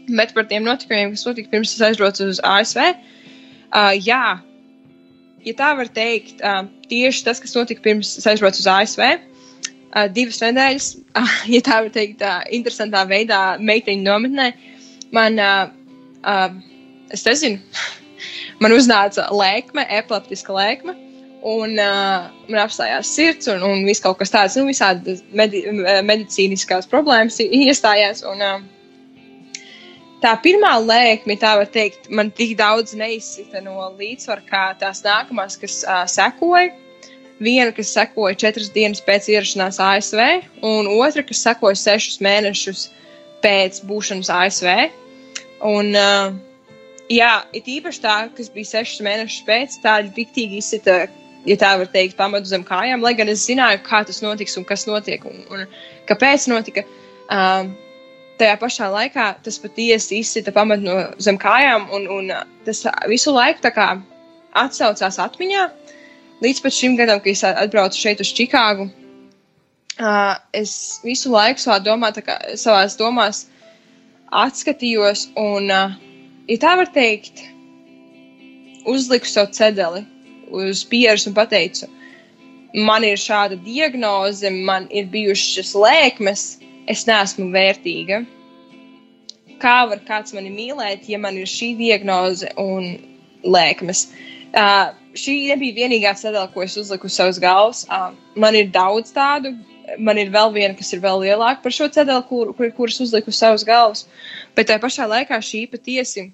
Bet 0.06 0.36
par 0.36 0.46
tiem 0.50 0.66
notikumiem, 0.66 1.16
kas 1.16 1.26
notika 1.26 1.50
pirms 1.50 1.74
es 1.74 1.82
aizbraucu 1.88 2.28
uz 2.30 2.42
ASV, 2.46 2.82
uh, 2.86 3.94
jā, 3.98 4.26
ja 5.48 5.54
tā 5.58 5.72
var 5.80 5.90
teikt, 5.90 6.44
uh, 6.46 6.68
tieši 6.92 7.26
tas, 7.26 7.42
kas 7.42 7.56
notika 7.58 7.82
pirms 7.86 8.14
es 8.20 8.30
aizbraucu 8.30 8.62
uz 8.62 8.70
ASV, 8.70 9.02
uh, 9.16 10.06
divas 10.14 10.38
nedēļas, 10.46 10.92
uh, 11.18 11.34
ja 11.56 11.64
tā 11.66 11.82
var 11.88 11.96
teikt, 11.98 12.22
uh, 12.22 12.46
interesantā 12.54 13.02
veidā, 13.10 13.42
meiteņu 13.58 14.06
nometnē, 14.06 14.52
man, 15.18 15.42
uh, 15.42 15.74
uh, 16.26 16.49
es 17.13 17.26
nezinu, 17.28 17.61
man 18.63 18.76
uznāca 18.76 19.30
lēkme, 19.32 19.88
epileptiska 20.01 20.55
lēkme. 20.55 21.01
Un 21.45 21.76
uh, 21.78 22.32
man 22.49 22.57
apstājās 22.63 23.11
sirds, 23.13 23.45
un, 23.53 23.61
un 23.61 23.84
viss 23.86 24.01
kaut 24.01 24.17
kas 24.17 24.34
tāds, 24.34 24.55
nu, 24.57 24.65
visādi 24.65 25.13
medi 25.38 25.61
medicīniskās 26.01 26.89
problēmas 26.89 27.38
iestājās. 27.43 28.23
Un, 28.26 28.41
uh, 28.41 28.63
tā 30.26 30.32
pirmā 30.41 30.73
lēkme, 30.82 31.38
tā 31.38 31.53
var 31.59 31.69
teikt, 31.69 32.09
man 32.09 32.32
tik 32.34 32.55
daudz 32.57 32.95
neizsita 32.97 33.61
no 33.61 33.91
līdzsvara, 33.99 34.41
kā 34.49 34.63
tās 34.82 35.03
nākamās, 35.05 35.59
kas 35.61 35.84
uh, 35.86 36.01
sekoja. 36.09 36.71
Viena, 37.43 37.73
kas 37.76 37.91
sekoja 37.91 38.38
četras 38.39 38.69
dienas 38.71 39.03
pēc 39.03 39.28
ierašanās 39.34 39.78
ASV, 39.84 40.21
un 40.63 40.88
otra, 40.88 41.21
kas 41.28 41.41
sekoja 41.43 41.76
sešus 41.76 42.21
mēnešus 42.23 42.86
pēc 43.43 43.82
būšanas 43.86 44.32
ASV. 44.32 44.69
Un, 45.64 45.93
uh, 45.95 46.34
jā, 47.12 47.32
it 47.56 47.70
īpaši 47.72 48.01
tā, 48.03 48.16
kas 48.36 48.51
bija 48.53 48.72
sešus 48.74 49.03
mēnešus 49.06 49.45
pēc, 49.47 49.78
tā 49.84 49.99
riktīgi 50.03 50.60
izsita, 50.60 51.06
ja 51.47 51.58
tā 51.62 51.72
var 51.80 51.89
teikt, 51.93 52.18
pamatu 52.18 52.49
zem 52.49 52.66
kājām, 52.68 53.03
lai 53.06 53.14
gan 53.18 53.32
es 53.32 53.45
zināju, 53.47 53.84
kā 53.86 54.03
tas 54.08 54.22
notiks 54.26 54.58
un 54.60 54.68
kas 54.68 54.86
notiek 54.89 55.24
un, 55.30 55.41
un 55.53 55.66
kāpēc 56.10 56.49
notika. 56.51 56.86
Uh, 57.26 57.72
tajā 58.39 58.58
pašā 58.60 58.89
laikā 58.91 59.30
tas 59.45 59.58
patiesi 59.64 60.20
izsita 60.20 60.51
pamatu 60.56 60.84
no 60.84 60.97
zem 61.24 61.39
kājām, 61.39 61.88
un, 61.95 62.08
un 62.12 62.34
tas 62.68 62.84
visu 63.08 63.34
laiku 63.34 63.72
kā 63.72 63.95
atsaucās 64.56 65.20
atmiņā. 65.24 65.70
Līdz 66.43 66.62
pat 66.66 66.76
šim 66.76 66.97
gadam, 66.99 67.22
kad 67.24 67.32
es 67.32 67.43
atbraucu 67.47 67.99
šeit 67.99 68.20
uz 68.20 68.30
Čikāgu, 68.36 68.89
uh, 70.01 70.36
es 70.53 70.99
visu 71.06 71.32
laiku 71.32 71.64
savā 71.64 71.80
domā, 71.84 72.12
kā, 72.12 72.38
savās 72.60 72.97
domās 72.99 73.45
atskatījos 74.36 75.30
un, 75.40 75.70
ja 75.72 76.58
tā 76.62 76.76
var 76.80 76.92
teikt, 76.94 77.44
uzliku 78.86 79.30
savu 79.30 79.54
cedeli 79.56 80.04
uz 80.54 80.84
pieres 80.88 81.26
un 81.30 81.36
pateicu, 81.38 81.90
man 82.76 83.06
ir 83.08 83.20
šāda 83.20 83.58
diagnoze, 83.66 84.52
man 84.52 84.88
ir 84.92 85.10
bijušas 85.12 85.74
lēkmes, 85.80 86.46
es 86.92 87.06
neesmu 87.08 87.50
vērtīga. 87.54 88.24
Kā 89.62 89.78
var 89.90 90.02
kāds 90.06 90.36
mani 90.36 90.52
mīlēt, 90.54 91.08
ja 91.10 91.20
man 91.22 91.38
ir 91.40 91.50
šī 91.50 91.72
diagnoze 91.80 92.52
un 92.62 92.92
lēkmes? 93.48 94.08
Uh, 94.56 94.92
šī 95.16 95.38
nebija 95.50 95.76
vienīgā 95.80 96.14
cedela, 96.20 96.50
ko 96.52 96.64
es 96.64 96.76
uzliku 96.80 97.10
uz 97.10 97.16
savas 97.18 97.40
galvas. 97.42 97.86
Uh, 97.88 98.12
man 98.40 98.56
ir 98.56 98.70
daudz 98.76 99.16
tādu. 99.16 99.56
Man 100.02 100.18
ir 100.18 100.32
vēl 100.34 100.54
viena, 100.56 100.74
kas 100.78 100.94
ir 100.96 101.02
vēl 101.04 101.22
lielāka 101.28 101.62
par 101.62 101.74
šo 101.76 101.88
cedeli, 101.94 102.24
kur, 102.30 102.54
kur, 102.58 102.72
kuras 102.74 102.98
uzliku 103.04 103.30
uz 103.30 103.38
savas 103.38 103.66
galvas. 103.68 104.06
Bet 104.58 104.72
tajā 104.72 104.82
pašā 104.82 105.06
laikā 105.12 105.38
šī 105.46 105.66
patiesi, 105.70 106.30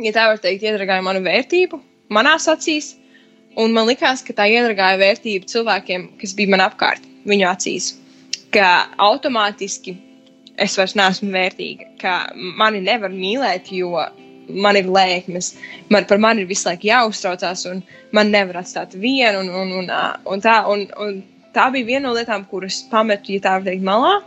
ja 0.00 0.12
tā 0.16 0.28
var 0.30 0.40
teikt, 0.40 0.64
iedragāja 0.64 1.04
manu 1.04 1.20
vērtību 1.26 1.82
manās 2.12 2.48
acīs. 2.50 2.94
Un 3.60 3.74
man 3.76 3.84
likās, 3.88 4.22
ka 4.24 4.32
tā 4.36 4.46
iedragāja 4.48 5.00
vērtību 5.00 5.48
cilvēkiem, 5.50 6.06
kas 6.20 6.32
bija 6.36 6.54
man 6.54 6.64
apkārt, 6.64 7.04
viņu 7.28 7.48
acīs. 7.50 7.90
Ka 8.52 8.88
automātiski 9.00 9.96
es 10.60 10.76
vairs 10.78 10.96
neesmu 10.96 11.28
vērtīga, 11.34 11.90
ka 12.00 12.14
mani 12.60 12.80
nevar 12.84 13.12
mīlēt, 13.12 13.68
jo 13.76 13.92
man 14.48 14.76
ir 14.76 14.88
lēkmes, 14.92 15.52
man 15.92 16.08
par 16.08 16.20
mani 16.20 16.44
ir 16.44 16.48
visu 16.50 16.68
laiku 16.68 16.88
jāuztraucās, 16.88 17.66
un 17.70 17.82
man 18.16 18.32
nevar 18.32 18.62
atstāt 18.62 18.96
vienu. 18.96 19.44
Un, 19.44 19.52
un, 19.62 19.76
un, 19.82 19.92
un, 20.32 20.42
tā, 20.44 20.56
un, 20.72 20.86
un 21.04 21.20
tā 21.54 21.68
bija 21.74 21.88
viena 21.88 22.08
no 22.08 22.14
lietām, 22.16 22.44
kuras 22.48 22.82
pametu, 22.90 23.34
ja 23.36 23.44
tā 23.44 23.56
var 23.58 23.66
teikt, 23.66 23.84
malā. 23.86 24.18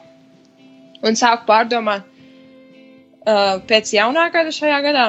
Un 1.05 1.17
sāku 1.19 1.47
pārdomāt 1.49 2.05
uh, 2.05 3.61
pēc 3.69 3.93
jaunā 3.97 4.30
gada 4.34 4.53
šajā 4.55 4.82
gadā. 4.86 5.05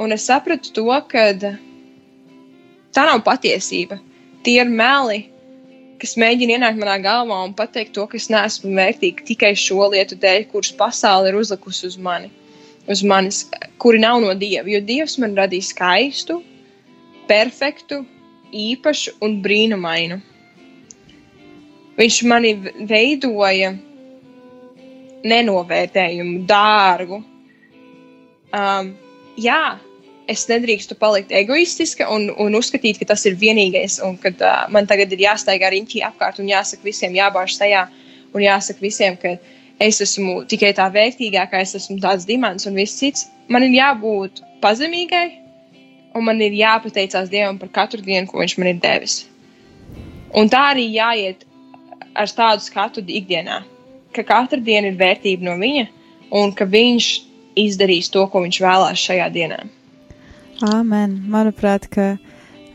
Un 0.00 0.14
es 0.16 0.26
sapratu 0.28 0.72
to, 0.76 0.86
ka 1.10 1.26
tā 1.40 3.04
nav 3.06 3.22
patiesība. 3.26 4.00
Tie 4.46 4.56
ir 4.62 4.70
meli, 4.72 5.24
kas 6.00 6.16
mēģina 6.20 6.56
ienākt 6.56 6.80
manā 6.80 6.96
galvā 7.04 7.42
un 7.44 7.56
pateikt 7.56 7.94
to, 7.96 8.06
ka 8.08 8.16
es 8.16 8.30
neesmu 8.32 8.72
vērtīga 8.78 9.26
tikai 9.28 9.54
šo 9.58 9.90
lietu 9.92 10.16
dēļ, 10.20 10.46
kuras 10.52 10.72
pasaule 10.76 11.32
ir 11.32 11.40
uzlikusi 11.40 11.90
uz 11.90 11.98
mani 12.00 12.30
uz 12.90 13.02
manis, 13.02 13.44
kuri 13.78 13.98
nav 13.98 14.20
no 14.20 14.34
dieva. 14.34 14.68
Jo 14.68 14.80
dievs 14.84 15.18
man 15.22 15.36
radīja 15.38 15.68
skaistu, 15.70 16.40
perfektu, 17.30 18.02
īpašu 18.50 19.18
un 19.24 19.38
brīnumainu. 19.44 20.20
Viņš 22.00 22.18
mani 22.24 22.54
veidoja 22.88 23.74
nenovērtējumu, 25.28 26.44
dārgu. 26.48 27.18
Um, 28.56 28.94
jā, 29.36 29.76
es 30.30 30.46
nedrīkstu 30.48 30.96
palikt 31.00 31.34
egoistiska 31.34 32.06
un, 32.14 32.30
un 32.40 32.56
uzskatīt, 32.56 32.98
ka 33.02 33.10
tas 33.12 33.26
ir 33.28 33.36
vienīgais, 33.40 33.98
un 34.06 34.16
ka 34.22 34.32
uh, 34.32 34.62
man 34.72 34.88
tagad 34.88 35.12
ir 35.12 35.26
jāstaigā 35.26 35.70
riņķī 35.74 36.00
apkārt 36.08 36.40
un 36.40 36.48
jāsaka 36.48 36.88
visiem, 36.88 37.18
jābāž 37.18 37.58
tajā, 37.60 37.84
un 38.32 38.46
jāsaka 38.46 38.86
visiem, 38.86 39.18
ka 39.20 39.36
es 39.80 40.00
esmu 40.04 40.44
tikai 40.48 40.72
tā 40.78 40.88
vērtīgākā, 40.94 41.60
es 41.60 41.76
esmu 41.78 41.98
tāds 42.00 42.24
dimants 42.28 42.68
un 42.70 42.80
viss 42.80 42.96
cits. 42.96 43.28
Man 43.52 43.66
ir 43.66 43.76
jābūt 43.76 44.40
pazemīgai, 44.64 45.26
un 46.16 46.26
man 46.26 46.40
ir 46.40 46.56
jāpateicās 46.56 47.28
Dievam 47.28 47.60
par 47.60 47.72
katru 47.76 48.00
dienu, 48.06 48.28
ko 48.30 48.40
Viņš 48.40 48.56
man 48.56 48.72
ir 48.72 48.80
devis. 48.82 49.20
Un 50.36 50.48
tā 50.48 50.70
arī 50.72 50.86
jāiet 50.94 51.44
ar 52.20 52.32
tādu 52.36 52.64
skatu 52.64 53.04
ikdienā, 53.04 53.62
ka 54.14 54.24
katra 54.26 54.60
diena 54.60 54.92
ir 54.92 54.98
vērtība 55.00 55.46
no 55.48 55.56
Viņa, 55.60 55.86
un 56.40 56.54
ka 56.56 56.68
Viņš 56.68 57.10
izdarīs 57.60 58.10
to, 58.12 58.26
ko 58.30 58.44
Viņš 58.44 58.60
vēlās 58.62 59.06
šajā 59.08 59.28
dienā. 59.34 59.62
Āmen. 60.60 61.16
Manuprāt, 61.32 61.88
ka 61.88 62.14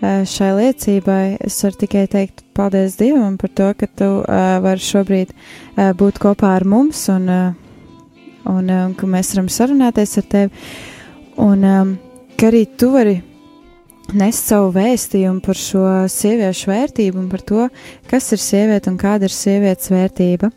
šai 0.01 0.51
liecībai 0.57 1.37
es 1.45 1.57
varu 1.63 1.79
tikai 1.83 2.05
teikt 2.11 2.43
paldies 2.55 2.97
Dievam 2.99 3.37
par 3.37 3.49
to, 3.49 3.73
ka 3.77 3.87
tu 3.87 4.07
uh, 4.21 4.57
vari 4.63 4.81
šobrīd 4.81 5.31
uh, 5.33 5.91
būt 5.97 6.19
kopā 6.23 6.55
ar 6.55 6.65
mums 6.67 7.05
un, 7.13 7.29
uh, 7.29 7.53
un, 8.49 8.69
un 8.69 8.95
ka 8.97 9.09
mēs 9.09 9.33
varam 9.35 9.49
sarunāties 9.51 10.17
ar 10.21 10.27
tevi. 10.31 10.65
Un 11.41 11.65
um, 11.67 11.95
ka 12.39 12.49
arī 12.51 12.63
tu 12.79 12.91
vari 12.93 13.17
nest 14.13 14.49
savu 14.51 14.69
vēstījumu 14.75 15.41
par 15.45 15.57
šo 15.57 15.85
sieviešu 16.11 16.69
vērtību 16.69 17.19
un 17.23 17.29
par 17.31 17.41
to, 17.41 17.67
kas 18.09 18.31
ir 18.35 18.41
sieviete 18.41 18.91
un 18.91 18.99
kāda 19.01 19.29
ir 19.29 19.33
sievietes 19.33 19.91
vērtība. 19.93 20.51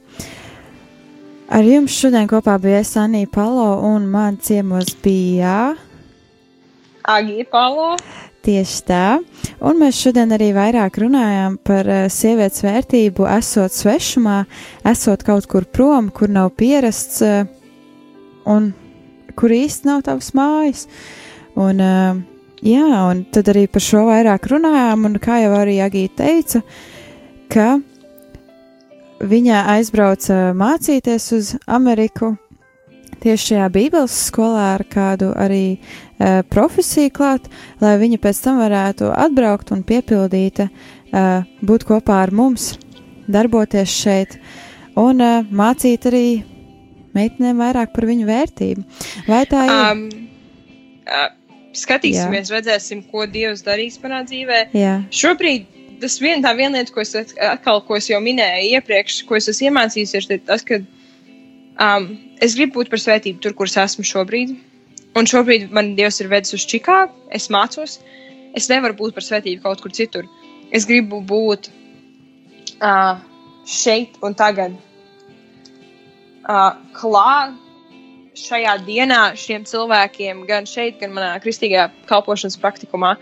Ar 1.48 1.64
jums 1.64 1.94
šodien 1.96 2.28
kopā 2.28 2.58
bija 2.60 2.82
es 2.82 2.92
Anija 3.00 3.30
Palo 3.32 3.78
un 3.88 4.04
man 4.12 4.36
ciemos 4.36 4.92
bija 5.02 5.72
Agija 7.08 7.46
Palo. 7.48 7.94
Tieši 8.44 8.82
tā. 8.86 9.18
Un 9.64 9.80
mēs 9.80 9.98
šodien 9.98 10.30
arī 10.36 10.50
vairāk 10.56 11.00
runājām 11.02 11.56
par 11.64 11.88
uh, 11.88 12.04
sievietes 12.12 12.62
vērtību, 12.64 13.24
esot 13.32 13.74
svešumā, 13.74 14.42
esot 14.88 15.24
kaut 15.26 15.48
kur 15.50 15.64
prom, 15.64 16.12
kur 16.14 16.30
nav 16.32 16.52
pierasts 16.60 17.24
uh, 17.24 17.48
un 18.48 18.70
kur 19.38 19.52
īsti 19.56 19.88
nav 19.88 20.04
tavs 20.06 20.30
mājas. 20.36 20.86
Un, 21.58 21.82
uh, 21.82 22.37
jā, 22.64 22.88
un 23.10 23.22
tad 23.32 23.50
arī 23.52 23.66
par 23.70 23.84
šo 23.84 24.06
vairāk 24.08 24.48
runājām, 24.50 25.06
un 25.08 25.20
kā 25.22 25.40
jau 25.44 25.54
arī 25.58 25.78
Agīta 25.84 26.24
teica, 26.24 26.62
ka 27.52 27.78
viņa 29.18 29.64
aizbrauca 29.76 30.52
mācīties 30.58 31.32
uz 31.36 31.54
Ameriku 31.66 32.36
tieši 33.22 33.52
šajā 33.52 33.68
Bībeles 33.74 34.16
skolā 34.28 34.74
ar 34.76 34.84
kādu 34.90 35.32
arī 35.38 35.78
uh, 35.78 36.42
profesiju 36.50 37.12
klāt, 37.14 37.48
lai 37.82 37.96
viņa 38.00 38.20
pēc 38.22 38.42
tam 38.44 38.60
varētu 38.62 39.10
atbraukt 39.10 39.72
un 39.74 39.82
piepildīt, 39.86 40.62
uh, 40.64 41.48
būt 41.62 41.86
kopā 41.88 42.22
ar 42.26 42.34
mums, 42.34 42.76
darboties 43.26 43.96
šeit 44.04 44.38
un 44.98 45.24
uh, 45.24 45.42
mācīt 45.50 46.06
arī 46.10 46.26
meitenēm 47.16 47.58
vairāk 47.58 47.92
par 47.94 48.06
viņu 48.06 48.28
vērtību. 48.28 48.86
Vai 49.26 49.42
tā 49.50 49.66
ir? 49.66 49.74
Um, 49.74 50.06
uh, 51.08 51.28
skatīsimies, 51.84 52.50
Jā. 52.50 52.58
redzēsim, 52.58 53.02
ko 53.10 53.26
Dievs 53.30 53.64
darīs 53.66 53.98
manā 54.02 54.22
dzīvē. 54.28 54.60
Jā. 54.76 54.94
Šobrīd 55.14 55.66
tas 56.02 56.18
vien, 56.22 56.42
tā 56.44 56.54
viena 56.58 56.78
lieta, 56.78 56.94
ko 56.94 57.02
es 57.02 57.14
atkal, 57.16 57.82
ko 57.86 57.98
es 57.98 58.08
jau 58.10 58.20
minēju 58.22 58.78
iepriekš, 58.78 59.22
ko 59.28 59.38
es 59.38 59.48
esmu 59.50 59.70
iemācījies, 59.70 60.14
ir 60.14 60.42
tas, 60.46 60.64
ka 60.66 60.80
um, 61.82 62.08
es 62.44 62.56
gribu 62.58 62.80
būt 62.80 62.92
par 62.92 63.02
svētību 63.02 63.42
tur, 63.42 63.56
kur 63.58 63.70
es 63.70 63.78
esmu 63.80 64.06
šobrīd. 64.06 64.54
Un 65.18 65.26
šobrīd 65.26 65.72
man 65.74 65.94
Dievs 65.98 66.20
ir 66.22 66.30
vedis 66.30 66.54
uz 66.54 66.66
Čikāgu, 66.68 67.14
es 67.34 67.48
mācos. 67.50 67.98
Es 68.56 68.68
nevaru 68.70 68.96
būt 68.98 69.16
par 69.16 69.26
svētību 69.26 69.64
kaut 69.64 69.82
kur 69.82 69.94
citur. 69.94 70.28
Es 70.74 70.86
gribu 70.88 71.20
būt 71.24 71.70
uh, 72.78 73.18
šeit 73.68 74.18
un 74.24 74.36
tagad. 74.38 74.76
Uh, 76.48 76.76
klāt 76.96 77.56
šajā 78.46 78.74
dienā 78.86 79.20
šiem 79.38 79.66
cilvēkiem, 79.68 80.44
gan 80.48 80.66
šeit, 80.68 80.98
gan 81.02 81.14
manā 81.16 81.34
kristīgajā 81.42 81.88
kalpošanas 82.10 82.58
praktikumā, 82.62 83.14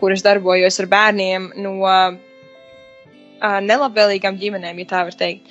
kur 0.00 0.14
es 0.14 0.24
darbojos 0.26 0.80
ar 0.82 0.90
bērniem 0.92 1.50
no 1.64 1.78
uh, 1.86 2.14
nelabvēlīgām 3.40 4.38
ģimenēm, 4.40 4.82
ja 4.82 4.90
tā 4.92 5.02
var 5.08 5.18
teikt. 5.18 5.50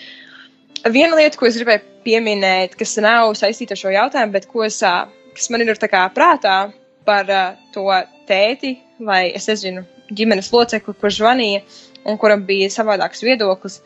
Viena 0.85 1.17
lieta, 1.17 1.37
ko 1.39 1.47
es 1.49 1.57
gribēju 1.57 1.81
pieminēt, 2.05 2.75
kas 2.77 2.97
nav 3.01 3.31
saistīta 3.39 3.73
ar 3.73 3.81
šo 3.81 3.93
jautājumu, 3.95 4.35
bet 4.35 4.49
es 4.67 4.81
uh, 4.85 5.05
kas 5.35 5.49
man 5.49 5.65
ir 5.65 5.73
prātā 6.13 6.57
par 7.05 7.29
uh, 7.29 7.55
to 7.73 7.87
tēti 8.29 8.77
vai 8.99 9.31
es 9.35 9.47
nezinu, 9.49 9.83
ģimenes 10.15 10.51
locekli, 10.53 10.95
kurš 10.99 11.19
zvanīja 11.19 11.61
un 12.05 12.17
kuram 12.21 12.45
bija 12.45 12.69
savādāks 12.69 13.23
viedoklis. 13.25 13.81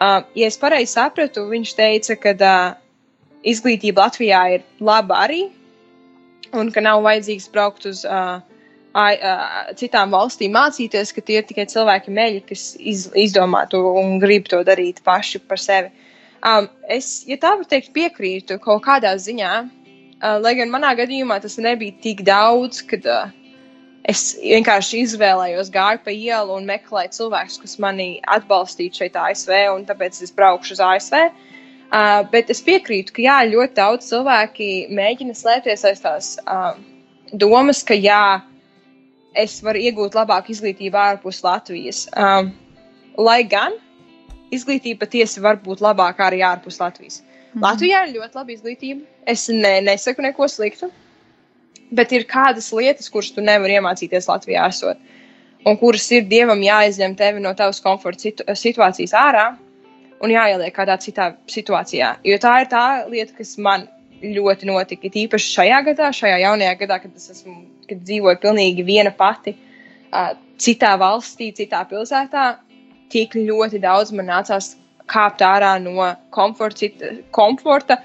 Uh, 0.00 0.22
ja 0.34 0.48
es 0.48 0.58
pareizi 0.58 0.94
sapratu, 0.96 1.46
viņš 1.50 1.74
teica, 1.76 2.16
ka 2.16 2.34
uh, 2.34 2.79
izglītība 3.46 4.06
Latvijā 4.06 4.42
ir 4.56 4.64
laba 4.80 5.22
arī 5.24 5.46
un 6.56 6.70
ka 6.74 6.82
nav 6.84 7.02
vajadzīgs 7.06 7.48
braukt 7.54 7.86
uz 7.88 8.02
uh, 8.04 8.40
ai, 8.98 9.14
uh, 9.16 9.72
citām 9.78 10.12
valstīm 10.14 10.54
mācīties, 10.56 11.14
ka 11.14 11.24
tie 11.24 11.40
ir 11.40 11.48
tikai 11.48 11.66
cilvēki 11.70 12.14
meļi, 12.14 12.44
kas 12.48 12.64
iz, 12.78 13.08
izdomā 13.14 13.66
to 13.70 13.82
un 14.00 14.18
grib 14.22 14.48
to 14.50 14.62
darīt 14.66 15.02
paši 15.06 15.42
par 15.46 15.62
sevi. 15.62 15.92
Um, 16.40 16.70
es, 16.88 17.20
ja 17.28 17.36
tā 17.40 17.54
var 17.58 17.68
teikt, 17.68 17.92
piekrītu 17.96 18.56
kaut 18.64 18.82
kādā 18.86 19.12
ziņā, 19.20 19.52
uh, 19.60 20.38
lai 20.40 20.56
gan 20.58 20.72
manā 20.72 20.94
gadījumā 20.98 21.38
tas 21.44 21.58
nebija 21.60 22.00
tik 22.02 22.24
daudz, 22.26 22.80
kad 22.90 23.06
uh, 23.06 23.30
es 24.08 24.32
vienkārši 24.40 25.04
izvēlējos, 25.04 25.70
gāju 25.70 26.02
pa 26.04 26.14
ielu 26.16 26.56
un 26.56 26.66
meklēju 26.66 27.14
cilvēkus, 27.20 27.60
kas 27.62 27.78
mani 27.84 28.14
atbalstītu 28.26 29.04
šeit 29.04 29.20
ASV, 29.20 29.54
un 29.76 29.86
tāpēc 29.86 30.22
es 30.24 30.34
braukšu 30.34 30.78
uz 30.78 30.84
ASV. 30.88 31.28
Uh, 31.28 31.46
bet 32.30 32.50
es 32.52 32.62
piekrītu, 32.62 33.14
ka 33.16 33.22
jā, 33.24 33.36
ļoti 33.50 33.74
daudz 33.74 34.10
cilvēki 34.12 34.70
mēģina 34.94 35.34
slēpties 35.34 35.84
aiz 35.88 36.02
tās 36.04 36.28
uh, 36.44 36.76
domas, 37.32 37.82
ka 37.82 37.96
jā, 37.98 38.40
es 39.34 39.58
varu 39.62 39.82
iegūt 39.82 40.14
labāku 40.18 40.54
izglītību 40.54 40.98
ārpus 40.98 41.42
Latvijas. 41.42 42.04
Um, 42.14 42.52
lai 43.18 43.42
gan 43.42 43.74
izglītība 44.54 45.04
patiesi 45.04 45.42
var 45.42 45.58
būt 45.62 45.82
labāka 45.82 46.28
arī 46.28 46.42
ārpus 46.46 46.80
Latvijas. 46.80 47.20
Mm. 47.54 47.62
Latvijā 47.64 48.02
ir 48.06 48.14
ļoti 48.18 48.38
laba 48.38 48.54
izglītība. 48.54 49.06
Es 49.26 49.48
ne, 49.50 49.80
nesaku 49.86 50.22
neko 50.22 50.46
sliktu, 50.50 50.90
bet 51.94 52.12
ir 52.14 52.26
kādas 52.30 52.70
lietas, 52.74 53.10
kuras 53.10 53.32
tu 53.34 53.42
nevari 53.42 53.78
iemācīties 53.78 54.30
Latvijā 54.30 54.68
esot, 54.70 54.98
un 55.66 55.78
kuras 55.80 56.06
ir 56.14 56.26
dievam 56.30 56.62
jāizņem 56.62 57.18
tevi 57.18 57.42
no 57.42 57.54
tavas 57.58 57.82
komforta 57.82 58.28
situ 58.28 58.46
situācijas 58.46 59.16
ārā 59.18 59.46
un 60.20 60.34
jāieliek 60.34 60.74
kādā 60.76 60.98
citā 61.00 61.32
situācijā. 61.50 62.16
Jo 62.26 62.36
tā 62.42 62.54
ir 62.62 62.70
tā 62.72 62.84
lieta, 63.10 63.34
kas 63.38 63.56
man 63.58 63.88
ļoti 64.20 64.68
notika. 64.68 65.08
Tīpaši 65.12 65.54
šajā 65.56 65.80
gadā, 65.88 66.10
šajā 66.16 66.40
jaunajā 66.42 66.76
gadā, 66.82 67.00
kad 67.02 67.16
es 67.16 67.30
esmu, 67.32 67.56
kad 67.88 68.02
dzīvoju 68.04 68.40
pilnīgi 68.42 68.84
viena 68.84 69.12
pati, 69.16 69.54
uh, 70.12 70.34
citā 70.60 70.92
valstī, 71.00 71.50
citā 71.56 71.82
pilsētā 71.88 72.50
tik 73.10 73.34
ļoti 73.34 73.80
daudz 73.82 74.12
man 74.14 74.28
nācās 74.30 74.74
kāpt 75.10 75.42
ārā 75.42 75.74
no 75.82 76.12
komforta, 76.30 76.90
komforta 77.34 77.98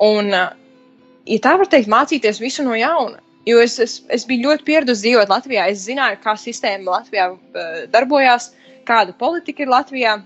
un, 0.00 0.30
ja 0.32 1.40
tā 1.44 1.56
var 1.60 1.68
teikt, 1.68 1.90
mācīties 1.92 2.40
visu 2.40 2.64
no 2.64 2.76
jauna. 2.78 3.20
Jo 3.48 3.60
es, 3.64 3.78
es, 3.80 3.98
es 4.12 4.26
biju 4.28 4.50
ļoti 4.50 4.64
pieradusi 4.66 5.06
dzīvot 5.06 5.30
Latvijā. 5.32 5.66
Es 5.72 5.86
zināju, 5.86 6.18
kā 6.20 6.34
sistēma 6.36 6.98
Latvijā 6.98 7.30
uh, 7.32 7.78
darbojās, 7.92 8.50
kāda 8.88 9.14
politika 9.16 9.64
ir 9.64 9.72
Latvijā, 9.72 10.18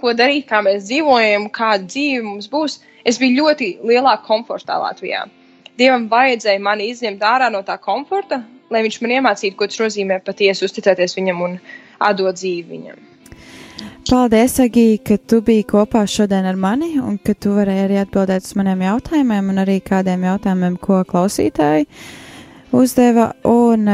ko 0.00 0.14
darīt, 0.16 0.46
kā 0.48 0.62
mēs 0.64 0.86
dzīvojam, 0.88 1.48
kāda 1.54 1.86
dzīve 1.86 2.22
mums 2.26 2.48
būs. 2.52 2.78
Es 3.04 3.18
biju 3.20 3.42
ļoti 3.42 3.72
lielā 3.88 4.18
komfortā 4.26 4.78
Latvijā. 4.82 5.26
Dievam 5.78 6.08
vajadzēja 6.10 6.60
mani 6.62 6.88
izņemt 6.92 7.22
ārā 7.22 7.52
no 7.54 7.62
tā 7.66 7.78
komforta, 7.78 8.42
lai 8.70 8.82
viņš 8.86 8.98
man 9.02 9.14
iemācītu, 9.18 9.56
ko 9.58 9.68
tas 9.70 9.78
nozīmē 9.84 10.18
patiesi 10.26 10.66
uzticēties 10.66 11.14
viņam 11.18 11.44
un 11.46 11.60
atdot 12.02 12.38
dzīvi 12.40 12.66
viņam. 12.72 13.04
Paldies, 14.08 14.56
Agī, 14.64 14.96
ka 15.04 15.18
tu 15.20 15.42
biji 15.44 15.66
kopā 15.68 16.06
šodien 16.08 16.46
ar 16.48 16.56
mani 16.56 16.94
un 16.96 17.18
ka 17.20 17.34
tu 17.36 17.52
varēji 17.54 17.84
arī 17.84 17.98
atbildēt 18.00 18.46
uz 18.46 18.56
maniem 18.56 18.86
jautājumiem 18.86 19.52
un 19.52 19.62
arī 19.62 19.78
kādiem 19.84 20.24
jautājumiem, 20.24 20.78
ko 20.80 21.02
klausītāji 21.06 21.84
uzdeva. 22.72 23.30
Un 23.44 23.84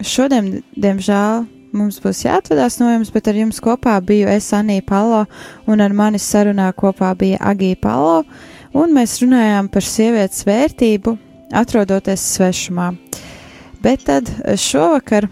šodien, 0.00 0.48
diemžēl, 0.72 1.44
mums 1.72 2.00
būs 2.02 2.24
jāatvadās 2.24 2.78
no 2.80 2.90
jums, 2.92 3.12
bet 3.14 3.28
ar 3.30 3.38
jums 3.38 3.60
kopā 3.62 3.96
biju 4.04 4.28
es 4.32 4.50
Anija 4.56 4.84
Palo 4.86 5.24
un 5.66 5.80
ar 5.80 5.94
mani 5.96 6.18
sarunā 6.18 6.70
kopā 6.72 7.12
bija 7.18 7.38
Agī 7.52 7.74
Palo, 7.80 8.24
un 8.74 8.94
mēs 8.96 9.20
runājām 9.22 9.70
par 9.72 9.86
sievietes 9.86 10.46
vērtību, 10.48 11.16
atrodoties 11.52 12.26
svešumā. 12.36 12.92
Bet 13.80 14.04
tad 14.08 14.28
šovakar, 14.60 15.30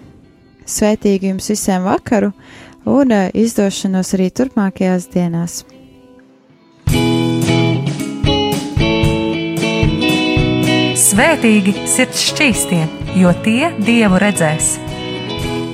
svētīgi 0.69 1.35
jums 1.35 1.51
visiem 1.53 1.85
vakaru! 1.85 2.33
un 2.89 3.13
uh, 3.13 3.29
izdošanos 3.37 4.15
arī 4.17 4.31
turpmākajās 4.33 5.09
dienās. 5.13 5.61
Svētīgi 11.09 11.75
sirds 11.89 12.27
šķīstie, 12.33 12.83
jo 13.21 13.33
tie 13.45 13.73
dievu 13.85 14.21
redzēs. 14.23 14.77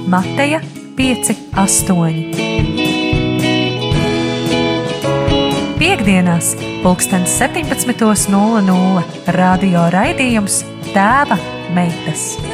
Mateja 0.07 0.61
5, 0.97 1.37
8. 1.57 2.35
Piektdienās, 5.79 6.55
pulkstens 6.83 7.39
17.00 7.41 9.05
radio 9.37 9.87
raidījums 9.95 10.61
Tēva 10.93 11.39
meitas. 11.77 12.54